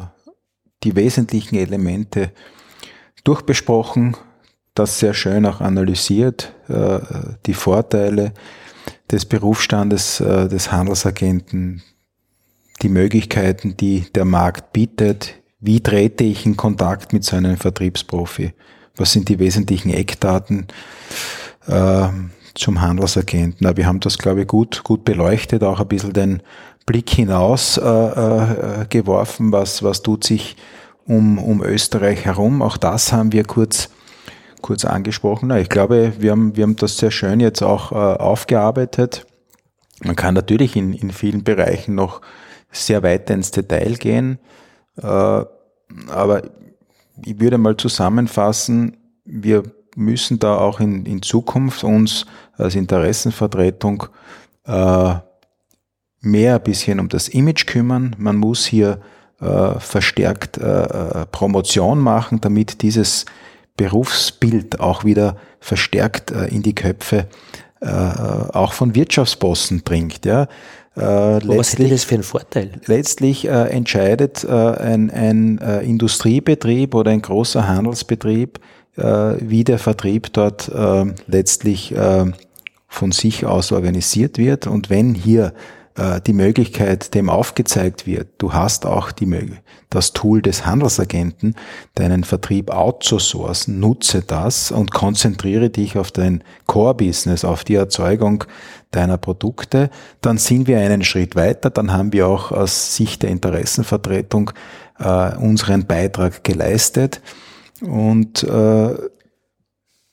[0.83, 2.33] die wesentlichen Elemente
[3.25, 4.17] durchbesprochen,
[4.75, 7.01] das sehr schön auch analysiert, äh,
[7.47, 8.33] die Vorteile
[9.11, 11.83] des Berufsstandes äh, des Handelsagenten,
[12.83, 18.55] die Möglichkeiten, die der Markt bietet, wie trete ich in Kontakt mit so einem Vertriebsprofi,
[18.97, 20.69] was sind die wesentlichen Eckdaten
[21.67, 22.09] äh,
[22.55, 23.77] zum Handelsagenten.
[23.77, 26.43] Wir haben das, glaube ich, gut, gut beleuchtet, auch ein bisschen den
[26.91, 30.57] Blick hinaus äh, äh, geworfen, was, was tut sich
[31.07, 32.63] um, um Österreich herum.
[32.63, 33.91] Auch das haben wir kurz,
[34.61, 35.51] kurz angesprochen.
[35.51, 39.25] Na, ich glaube, wir haben, wir haben das sehr schön jetzt auch äh, aufgearbeitet.
[40.03, 42.23] Man kann natürlich in, in vielen Bereichen noch
[42.73, 44.41] sehr weit ins Detail gehen,
[44.97, 46.43] äh, aber
[47.25, 49.63] ich würde mal zusammenfassen, wir
[49.95, 52.27] müssen da auch in, in Zukunft uns
[52.57, 54.07] als Interessenvertretung
[54.65, 55.15] äh,
[56.21, 58.15] mehr ein bisschen um das Image kümmern.
[58.19, 59.01] Man muss hier
[59.41, 63.25] äh, verstärkt äh, äh, Promotion machen, damit dieses
[63.77, 67.27] Berufsbild auch wieder verstärkt äh, in die Köpfe
[67.81, 70.27] äh, auch von Wirtschaftsbossen dringt.
[70.27, 70.43] Ja.
[70.97, 72.73] Äh, was hätte das für einen Vorteil?
[72.85, 78.59] Letztlich entscheidet ein, ein Industriebetrieb oder ein großer Handelsbetrieb,
[78.97, 80.71] wie der Vertrieb dort
[81.27, 81.95] letztlich
[82.89, 84.67] von sich aus organisiert wird.
[84.67, 85.55] Und wenn hier
[85.97, 89.27] äh, die Möglichkeit dem aufgezeigt wird, du hast auch die
[89.91, 91.57] das Tool des Handelsagenten,
[91.95, 98.45] deinen Vertrieb outzusourcen, nutze das und konzentriere dich auf dein Core-Business, auf die Erzeugung
[98.93, 103.31] deiner Produkte, dann sind wir einen Schritt weiter, dann haben wir auch aus Sicht der
[103.31, 104.53] Interessenvertretung
[104.99, 107.21] äh, unseren Beitrag geleistet.
[107.81, 108.95] Und äh,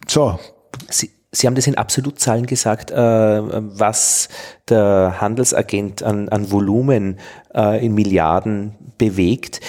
[0.07, 0.39] so.
[0.89, 4.29] Sie, Sie haben das in Absolutzahlen gesagt, äh, was
[4.69, 7.19] der Handelsagent an, an Volumen
[7.53, 9.59] äh, in Milliarden bewegt.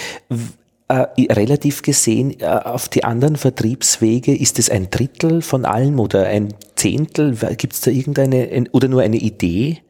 [0.90, 6.26] Äh, relativ gesehen, äh, auf die anderen Vertriebswege, ist es ein Drittel von allem oder
[6.26, 7.36] ein Zehntel?
[7.56, 9.82] Gibt es da irgendeine oder nur eine Idee?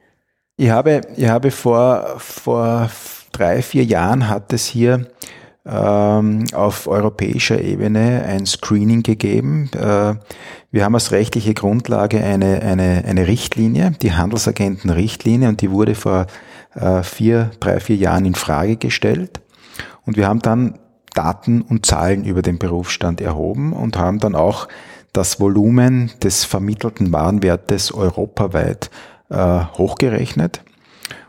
[0.57, 2.91] Ich habe, ich habe vor, vor
[3.31, 5.07] drei, vier Jahren hat es hier
[5.69, 9.71] ähm, auf europäischer Ebene ein Screening gegeben.
[9.75, 10.15] Äh,
[10.71, 16.27] wir haben als rechtliche Grundlage eine, eine, eine Richtlinie, die Handelsagenten-Richtlinie, und die wurde vor
[16.75, 19.41] äh, vier, drei, vier Jahren in Frage gestellt.
[20.07, 20.79] Und wir haben dann
[21.15, 24.69] Daten und Zahlen über den Berufsstand erhoben und haben dann auch
[25.13, 28.91] das Volumen des vermittelten Warenwertes europaweit
[29.31, 30.63] äh, hochgerechnet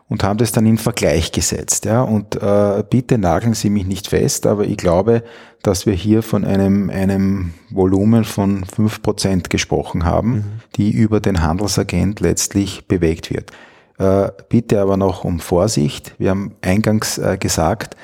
[0.09, 1.85] und haben das dann in Vergleich gesetzt.
[1.85, 2.01] Ja?
[2.01, 5.23] Und äh, bitte nageln Sie mich nicht fest, aber ich glaube,
[5.61, 10.43] dass wir hier von einem, einem Volumen von fünf Prozent gesprochen haben, mhm.
[10.75, 13.51] die über den Handelsagent letztlich bewegt wird.
[13.99, 16.15] Äh, bitte aber noch um Vorsicht.
[16.17, 17.95] Wir haben eingangs äh, gesagt,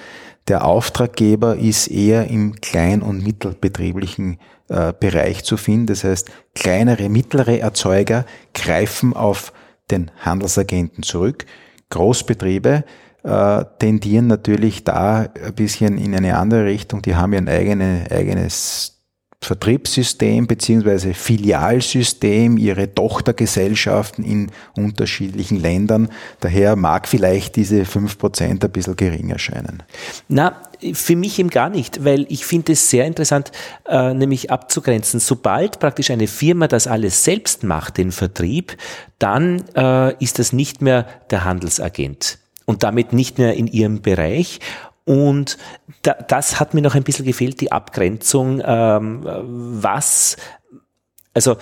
[0.47, 4.37] der Auftraggeber ist eher im klein- und mittelbetrieblichen
[4.67, 5.87] äh, Bereich zu finden.
[5.87, 9.53] Das heißt, kleinere, mittlere Erzeuger greifen auf
[9.89, 11.45] den Handelsagenten zurück.
[11.95, 12.83] Großbetriebe
[13.23, 17.01] äh, tendieren natürlich da ein bisschen in eine andere Richtung.
[17.01, 18.94] Die haben ein eigene, eigenes
[19.41, 26.09] Vertriebssystem beziehungsweise Filialsystem, ihre Tochtergesellschaften in unterschiedlichen Ländern.
[26.39, 29.83] Daher mag vielleicht diese 5% ein bisschen gering erscheinen.
[30.27, 30.61] Na,
[30.93, 33.51] für mich eben gar nicht, weil ich finde es sehr interessant,
[33.88, 35.19] äh, nämlich abzugrenzen.
[35.19, 38.77] Sobald praktisch eine Firma das alles selbst macht, den Vertrieb,
[39.19, 44.59] dann äh, ist das nicht mehr der Handelsagent und damit nicht mehr in ihrem Bereich.
[45.05, 45.57] Und
[46.01, 50.35] da, das hat mir noch ein bisschen gefehlt, die Abgrenzung, ähm, was,
[51.33, 51.57] also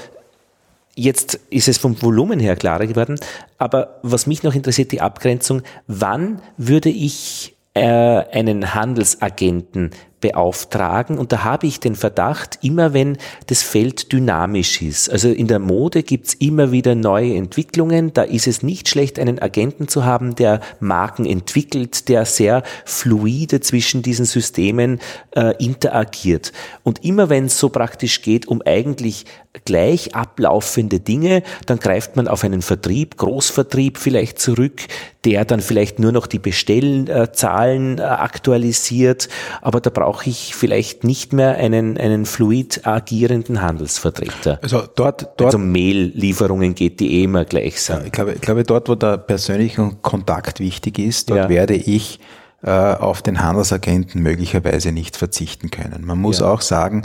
[0.95, 3.19] jetzt ist es vom Volumen her klarer geworden,
[3.57, 9.91] aber was mich noch interessiert, die Abgrenzung, wann würde ich äh, einen Handelsagenten
[10.23, 11.17] beauftragen.
[11.19, 13.17] Und da habe ich den Verdacht, immer wenn
[13.47, 18.47] das Feld dynamisch ist, also in der Mode gibt's immer wieder neue Entwicklungen, da ist
[18.47, 24.25] es nicht schlecht, einen Agenten zu haben, der Marken entwickelt, der sehr fluide zwischen diesen
[24.25, 24.99] Systemen
[25.35, 26.53] äh, interagiert.
[26.83, 29.25] Und immer wenn es so praktisch geht, um eigentlich
[29.65, 34.81] gleich ablaufende Dinge, dann greift man auf einen Vertrieb, Großvertrieb vielleicht zurück,
[35.25, 39.29] der dann vielleicht nur noch die Bestellzahlen äh, aktualisiert,
[39.61, 44.59] aber da brauche ich vielleicht nicht mehr einen, einen fluid agierenden Handelsvertreter.
[44.61, 48.05] Also dort, dort also Mail-Lieferungen geht, die eh immer gleich sind.
[48.05, 51.49] Ich, glaube, ich glaube, dort, wo der persönliche Kontakt wichtig ist, dort ja.
[51.49, 52.19] werde ich
[52.61, 56.05] äh, auf den Handelsagenten möglicherweise nicht verzichten können.
[56.05, 56.47] Man muss ja.
[56.47, 57.01] auch sagen,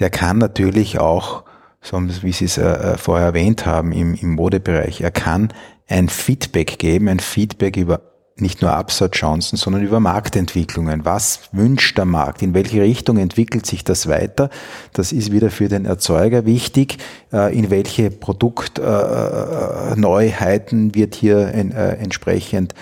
[0.00, 1.44] der kann natürlich auch
[1.80, 5.00] so wie Sie es äh, äh, vorher erwähnt haben im, im Modebereich.
[5.00, 5.52] Er kann
[5.86, 8.00] ein Feedback geben, ein Feedback über
[8.40, 11.04] nicht nur Absatzchancen, sondern über Marktentwicklungen.
[11.04, 12.42] Was wünscht der Markt?
[12.42, 14.50] In welche Richtung entwickelt sich das weiter?
[14.92, 16.98] Das ist wieder für den Erzeuger wichtig.
[17.32, 22.74] Äh, in welche Produktneuheiten wird hier entsprechend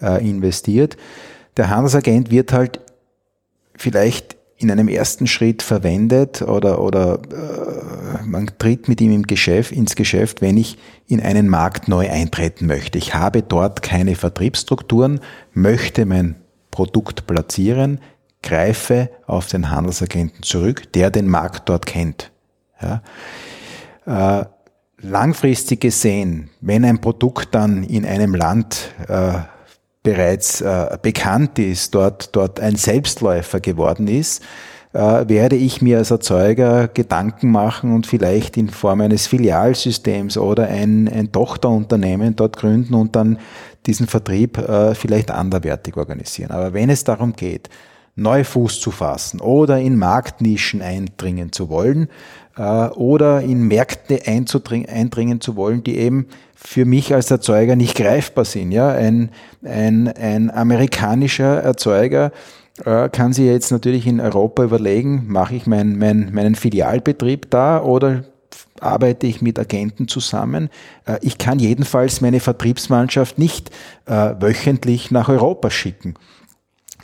[0.00, 0.96] investiert?
[1.56, 2.80] Der Handelsagent wird halt
[3.76, 9.72] vielleicht in einem ersten Schritt verwendet oder, oder äh, man tritt mit ihm im Geschäft,
[9.72, 12.98] ins Geschäft, wenn ich in einen Markt neu eintreten möchte.
[12.98, 15.20] Ich habe dort keine Vertriebsstrukturen,
[15.52, 16.36] möchte mein
[16.70, 18.00] Produkt platzieren,
[18.42, 22.30] greife auf den Handelsagenten zurück, der den Markt dort kennt.
[22.80, 23.02] Ja.
[24.06, 24.44] Äh,
[24.98, 29.34] langfristig gesehen, wenn ein Produkt dann in einem Land äh,
[30.04, 34.44] bereits äh, bekannt ist, dort, dort ein Selbstläufer geworden ist,
[34.92, 40.68] äh, werde ich mir als Erzeuger Gedanken machen und vielleicht in Form eines Filialsystems oder
[40.68, 43.38] ein, ein Tochterunternehmen dort gründen und dann
[43.86, 46.52] diesen Vertrieb äh, vielleicht anderwertig organisieren.
[46.52, 47.68] Aber wenn es darum geht,
[48.16, 52.08] neu Fuß zu fassen oder in Marktnischen eindringen zu wollen
[52.56, 58.44] äh, oder in Märkte eindringen zu wollen, die eben für mich als Erzeuger nicht greifbar
[58.44, 58.72] sind.
[58.72, 59.30] Ja, ein,
[59.64, 62.30] ein, ein amerikanischer Erzeuger
[62.84, 67.82] äh, kann sich jetzt natürlich in Europa überlegen, mache ich mein, mein, meinen Filialbetrieb da
[67.82, 68.24] oder
[68.80, 70.70] arbeite ich mit Agenten zusammen.
[71.06, 73.70] Äh, ich kann jedenfalls meine Vertriebsmannschaft nicht
[74.06, 76.14] wöchentlich nach Europa schicken.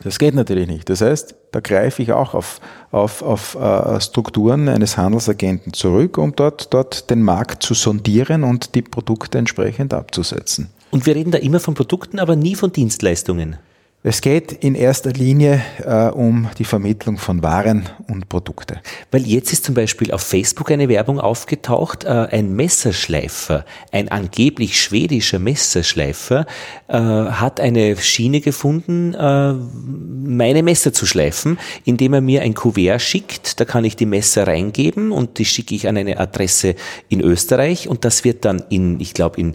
[0.03, 0.89] Das geht natürlich nicht.
[0.89, 6.35] Das heißt, da greife ich auch auf, auf, auf äh, Strukturen eines Handelsagenten zurück, um
[6.35, 10.71] dort, dort den Markt zu sondieren und die Produkte entsprechend abzusetzen.
[10.91, 13.57] Und wir reden da immer von Produkten, aber nie von Dienstleistungen.
[14.03, 18.81] Es geht in erster Linie äh, um die Vermittlung von Waren und Produkte.
[19.11, 24.81] Weil jetzt ist zum Beispiel auf Facebook eine Werbung aufgetaucht, äh, ein Messerschleifer, ein angeblich
[24.81, 26.47] schwedischer Messerschleifer,
[26.89, 33.03] äh, hat eine Schiene gefunden, äh, meine Messer zu schleifen, indem er mir ein Kuvert
[33.03, 33.61] schickt.
[33.61, 36.75] Da kann ich die Messer reingeben und die schicke ich an eine Adresse
[37.11, 39.55] in Österreich und das wird dann in, ich glaube, in,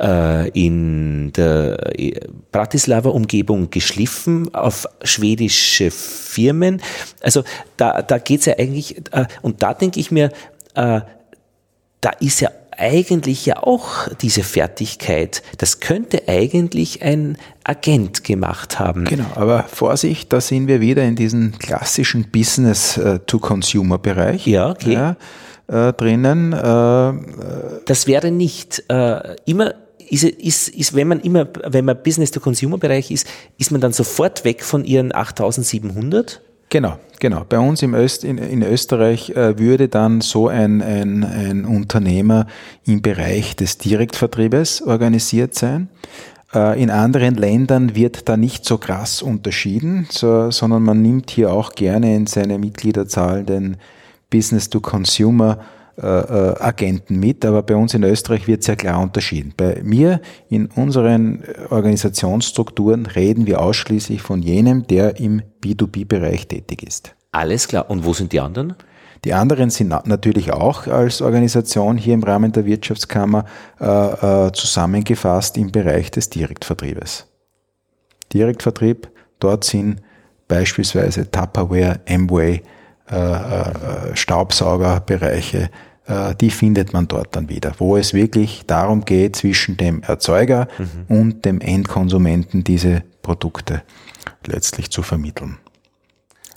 [0.00, 2.20] äh, in der äh,
[2.52, 6.80] Bratislava-Umgebung geschliffen auf schwedische Firmen.
[7.20, 7.42] Also
[7.76, 10.26] da, da geht's ja eigentlich, äh, und da denke ich mir,
[10.74, 11.00] äh,
[12.00, 15.42] da ist ja eigentlich ja auch diese Fertigkeit.
[15.58, 19.04] Das könnte eigentlich ein Agent gemacht haben.
[19.04, 24.46] Genau, aber Vorsicht, da sind wir wieder in diesem klassischen Business-to-Consumer-Bereich.
[24.46, 24.94] Ja, okay.
[24.94, 25.16] Ja,
[25.66, 26.52] äh, drinnen.
[26.52, 27.12] Äh,
[27.84, 29.74] das wäre nicht äh, immer
[30.12, 34.62] ist, ist, ist, wenn man immer, wenn man Business-to-Consumer-Bereich ist, ist man dann sofort weg
[34.62, 36.42] von ihren 8700?
[36.68, 37.44] Genau, genau.
[37.48, 42.46] Bei uns im Öst, in, in Österreich äh, würde dann so ein, ein, ein Unternehmer
[42.84, 45.88] im Bereich des Direktvertriebes organisiert sein.
[46.54, 51.52] Äh, in anderen Ländern wird da nicht so krass unterschieden, so, sondern man nimmt hier
[51.52, 53.78] auch gerne in seine Mitgliederzahl den
[54.28, 55.58] Business-to-Consumer
[55.96, 59.52] Agenten mit, aber bei uns in Österreich wird sehr klar unterschieden.
[59.56, 67.14] Bei mir in unseren Organisationsstrukturen reden wir ausschließlich von jenem, der im B2B-Bereich tätig ist.
[67.32, 67.90] Alles klar.
[67.90, 68.74] Und wo sind die anderen?
[69.24, 73.44] Die anderen sind natürlich auch als Organisation hier im Rahmen der Wirtschaftskammer
[73.80, 77.26] äh, äh, zusammengefasst im Bereich des Direktvertriebes.
[78.32, 80.02] Direktvertrieb, dort sind
[80.48, 82.62] beispielsweise Tupperware, Amway,
[83.12, 85.68] äh, äh, Staubsaugerbereiche,
[86.06, 90.66] äh, die findet man dort dann wieder, wo es wirklich darum geht, zwischen dem Erzeuger
[90.78, 91.14] mhm.
[91.14, 93.82] und dem Endkonsumenten diese Produkte
[94.46, 95.58] letztlich zu vermitteln.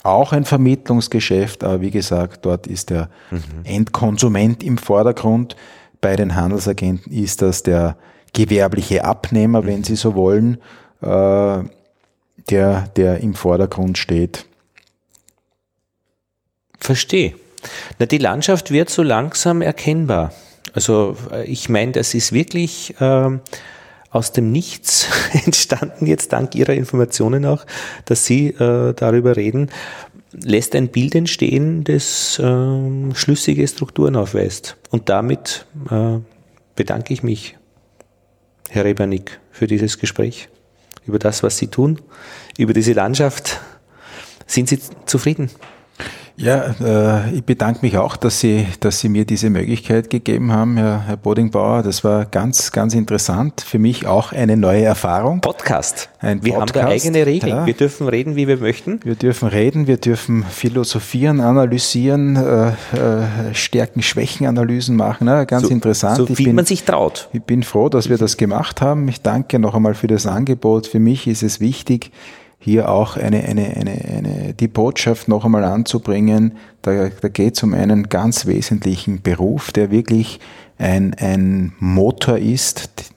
[0.02, 3.40] Auch ein Vermittlungsgeschäft, aber wie gesagt, dort ist der mhm.
[3.64, 5.56] Endkonsument im Vordergrund.
[6.00, 7.98] Bei den Handelsagenten ist das der
[8.32, 9.66] gewerbliche Abnehmer, mhm.
[9.66, 10.58] wenn Sie so wollen,
[11.02, 11.68] der,
[12.96, 14.46] der im Vordergrund steht.
[16.78, 17.34] Verstehe.
[17.98, 20.32] Na, die Landschaft wird so langsam erkennbar.
[20.72, 23.40] Also äh, ich meine, das ist wirklich ähm,
[24.10, 25.08] aus dem Nichts
[25.44, 27.64] entstanden, jetzt dank Ihrer Informationen auch,
[28.04, 29.70] dass Sie äh, darüber reden,
[30.32, 34.76] lässt ein Bild entstehen, das äh, schlüssige Strukturen aufweist.
[34.90, 36.18] Und damit äh,
[36.74, 37.56] bedanke ich mich,
[38.68, 40.48] Herr Rebernick, für dieses Gespräch,
[41.06, 42.00] über das, was Sie tun,
[42.58, 43.60] über diese Landschaft.
[44.46, 45.50] Sind Sie zufrieden?
[46.38, 50.76] Ja, äh, ich bedanke mich auch, dass Sie, dass Sie mir diese Möglichkeit gegeben haben,
[50.76, 51.82] Herr, Herr Bodingbauer.
[51.82, 53.62] Das war ganz, ganz interessant.
[53.62, 55.40] Für mich auch eine neue Erfahrung.
[55.40, 56.10] Podcast.
[56.20, 56.76] Ein wir Podcast.
[56.76, 57.56] haben da eigene Regeln.
[57.56, 57.66] Ja.
[57.66, 59.00] Wir dürfen reden, wie wir möchten.
[59.02, 65.28] Wir dürfen reden, wir dürfen philosophieren, analysieren, äh, äh, Stärken, Schwächen, Analysen machen.
[65.28, 66.18] Ja, ganz so, interessant.
[66.18, 67.30] So wie bin, man sich traut.
[67.32, 69.08] Ich bin froh, dass wir das gemacht haben.
[69.08, 70.86] Ich danke noch einmal für das Angebot.
[70.86, 72.10] Für mich ist es wichtig,
[72.66, 76.58] hier auch eine, eine, eine, eine, die Botschaft noch einmal anzubringen.
[76.82, 80.40] Da, da geht es um einen ganz wesentlichen Beruf, der wirklich
[80.76, 83.12] ein, ein Motor ist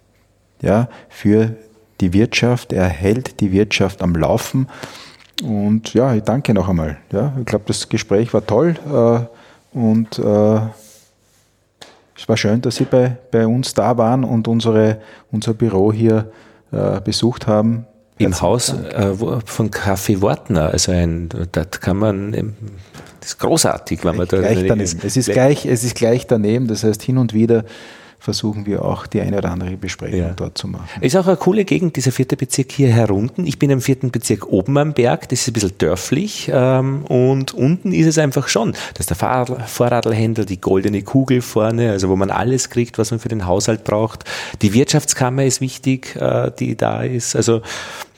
[0.62, 1.56] ja, für
[2.00, 2.74] die Wirtschaft.
[2.74, 4.68] Er hält die Wirtschaft am Laufen.
[5.42, 6.98] Und ja, ich danke noch einmal.
[7.12, 10.60] Ja, ich glaube, das Gespräch war toll äh, und äh,
[12.16, 16.32] es war schön, dass Sie bei, bei uns da waren und unsere, unser Büro hier
[16.72, 17.88] äh, besucht haben
[18.20, 19.14] im Haus äh,
[19.46, 20.70] von Kaffee Wortner.
[20.70, 22.32] Also ein, dort kann man,
[23.20, 24.40] das ist großartig, wenn man da.
[24.40, 25.00] Gleich daneben.
[25.04, 26.68] Es ist gleich, es ist gleich daneben.
[26.68, 27.64] Das heißt, hin und wieder
[28.20, 30.34] versuchen wir auch die eine oder andere Besprechung ja.
[30.36, 31.02] dort zu machen.
[31.02, 33.48] Ist auch eine coole Gegend, dieser vierte Bezirk hier herunten.
[33.48, 37.54] Ich bin im vierten Bezirk oben am Berg, das ist ein bisschen dörflich ähm, und
[37.54, 38.74] unten ist es einfach schon.
[38.94, 43.12] Das ist der Fahr Vorradlhändler, die goldene Kugel vorne, also wo man alles kriegt, was
[43.12, 44.26] man für den Haushalt braucht.
[44.62, 47.38] Die Wirtschaftskammer ist wichtig, äh, die da ist.
[47.38, 47.62] Also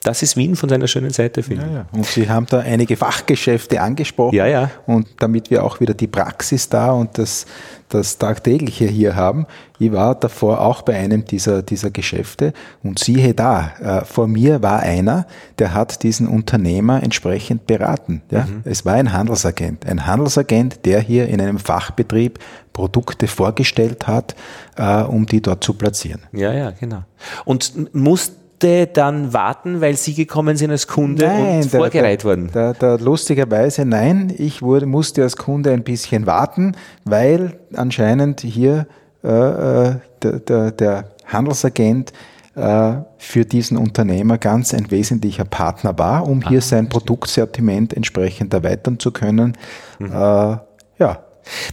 [0.04, 1.72] Das ist Wien von seiner schönen Seite, finde ich.
[1.72, 1.86] Ja, ja.
[1.92, 4.36] Und Sie haben da einige Fachgeschäfte angesprochen.
[4.36, 4.72] Ja, ja.
[4.88, 7.46] Und damit wir auch wieder die Praxis da und das,
[7.88, 9.46] das Tagtägliche hier haben.
[9.78, 14.64] Ich war davor auch bei einem dieser, dieser Geschäfte und siehe da, äh, vor mir
[14.64, 15.28] war einer,
[15.60, 18.24] der hat diesen Unternehmer entsprechend beraten.
[18.32, 18.46] Ja?
[18.46, 18.62] Mhm.
[18.64, 19.86] Es war ein Handelsagent.
[19.86, 22.40] Ein Handelsagent, der hier in einem Fachbetrieb
[22.74, 24.36] Produkte vorgestellt hat,
[24.78, 26.22] äh, um die dort zu platzieren.
[26.32, 27.04] Ja, ja, genau.
[27.46, 28.32] Und muss
[28.64, 32.50] dann warten, weil Sie gekommen sind als Kunde nein, und vorgereiht wurden?
[32.54, 38.88] Da, da, lustigerweise nein, ich wurde, musste als Kunde ein bisschen warten, weil anscheinend hier
[39.24, 42.14] äh, äh der, der, der Handelsagent
[42.56, 48.54] äh, für diesen Unternehmer ganz ein wesentlicher Partner war, um hier ah, sein Produktsortiment entsprechend
[48.54, 49.58] erweitern zu können.
[50.00, 50.12] Mhm.
[50.12, 50.58] Äh,
[51.00, 51.20] ja,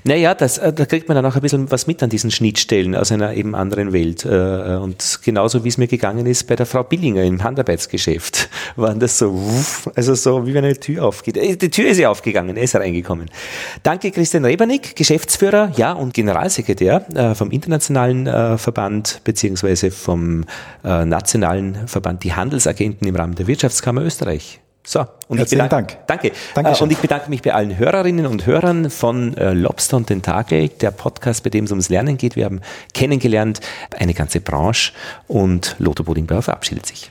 [0.05, 2.95] naja, das, äh, da kriegt man dann auch ein bisschen was mit an diesen Schnittstellen
[2.95, 4.25] aus einer eben anderen Welt.
[4.25, 9.01] Äh, und genauso wie es mir gegangen ist bei der Frau Billinger im Handarbeitsgeschäft, waren
[9.01, 9.41] das so,
[9.95, 11.37] also so wie wenn eine Tür aufgeht.
[11.37, 13.31] Äh, die Tür ist ja aufgegangen, er ist reingekommen.
[13.83, 20.45] Danke Christian Rebernick, Geschäftsführer, ja, und Generalsekretär vom internationalen Verband beziehungsweise vom
[20.83, 24.61] nationalen Verband die Handelsagenten im Rahmen der Wirtschaftskammer Österreich.
[24.89, 26.07] So, und Herzlichen ich bedanke, Dank.
[26.07, 26.33] Danke.
[26.55, 26.85] Dankeschön.
[26.85, 30.93] und ich bedanke mich bei allen Hörerinnen und Hörern von äh, Lobster und Tentakel, der
[30.93, 32.37] Podcast, bei dem es ums Lernen geht.
[32.37, 32.63] Wir haben
[32.95, 33.61] kennengelernt
[33.99, 34.93] eine ganze Branche
[35.27, 37.11] und Lotto Bodingbauer verabschiedet sich.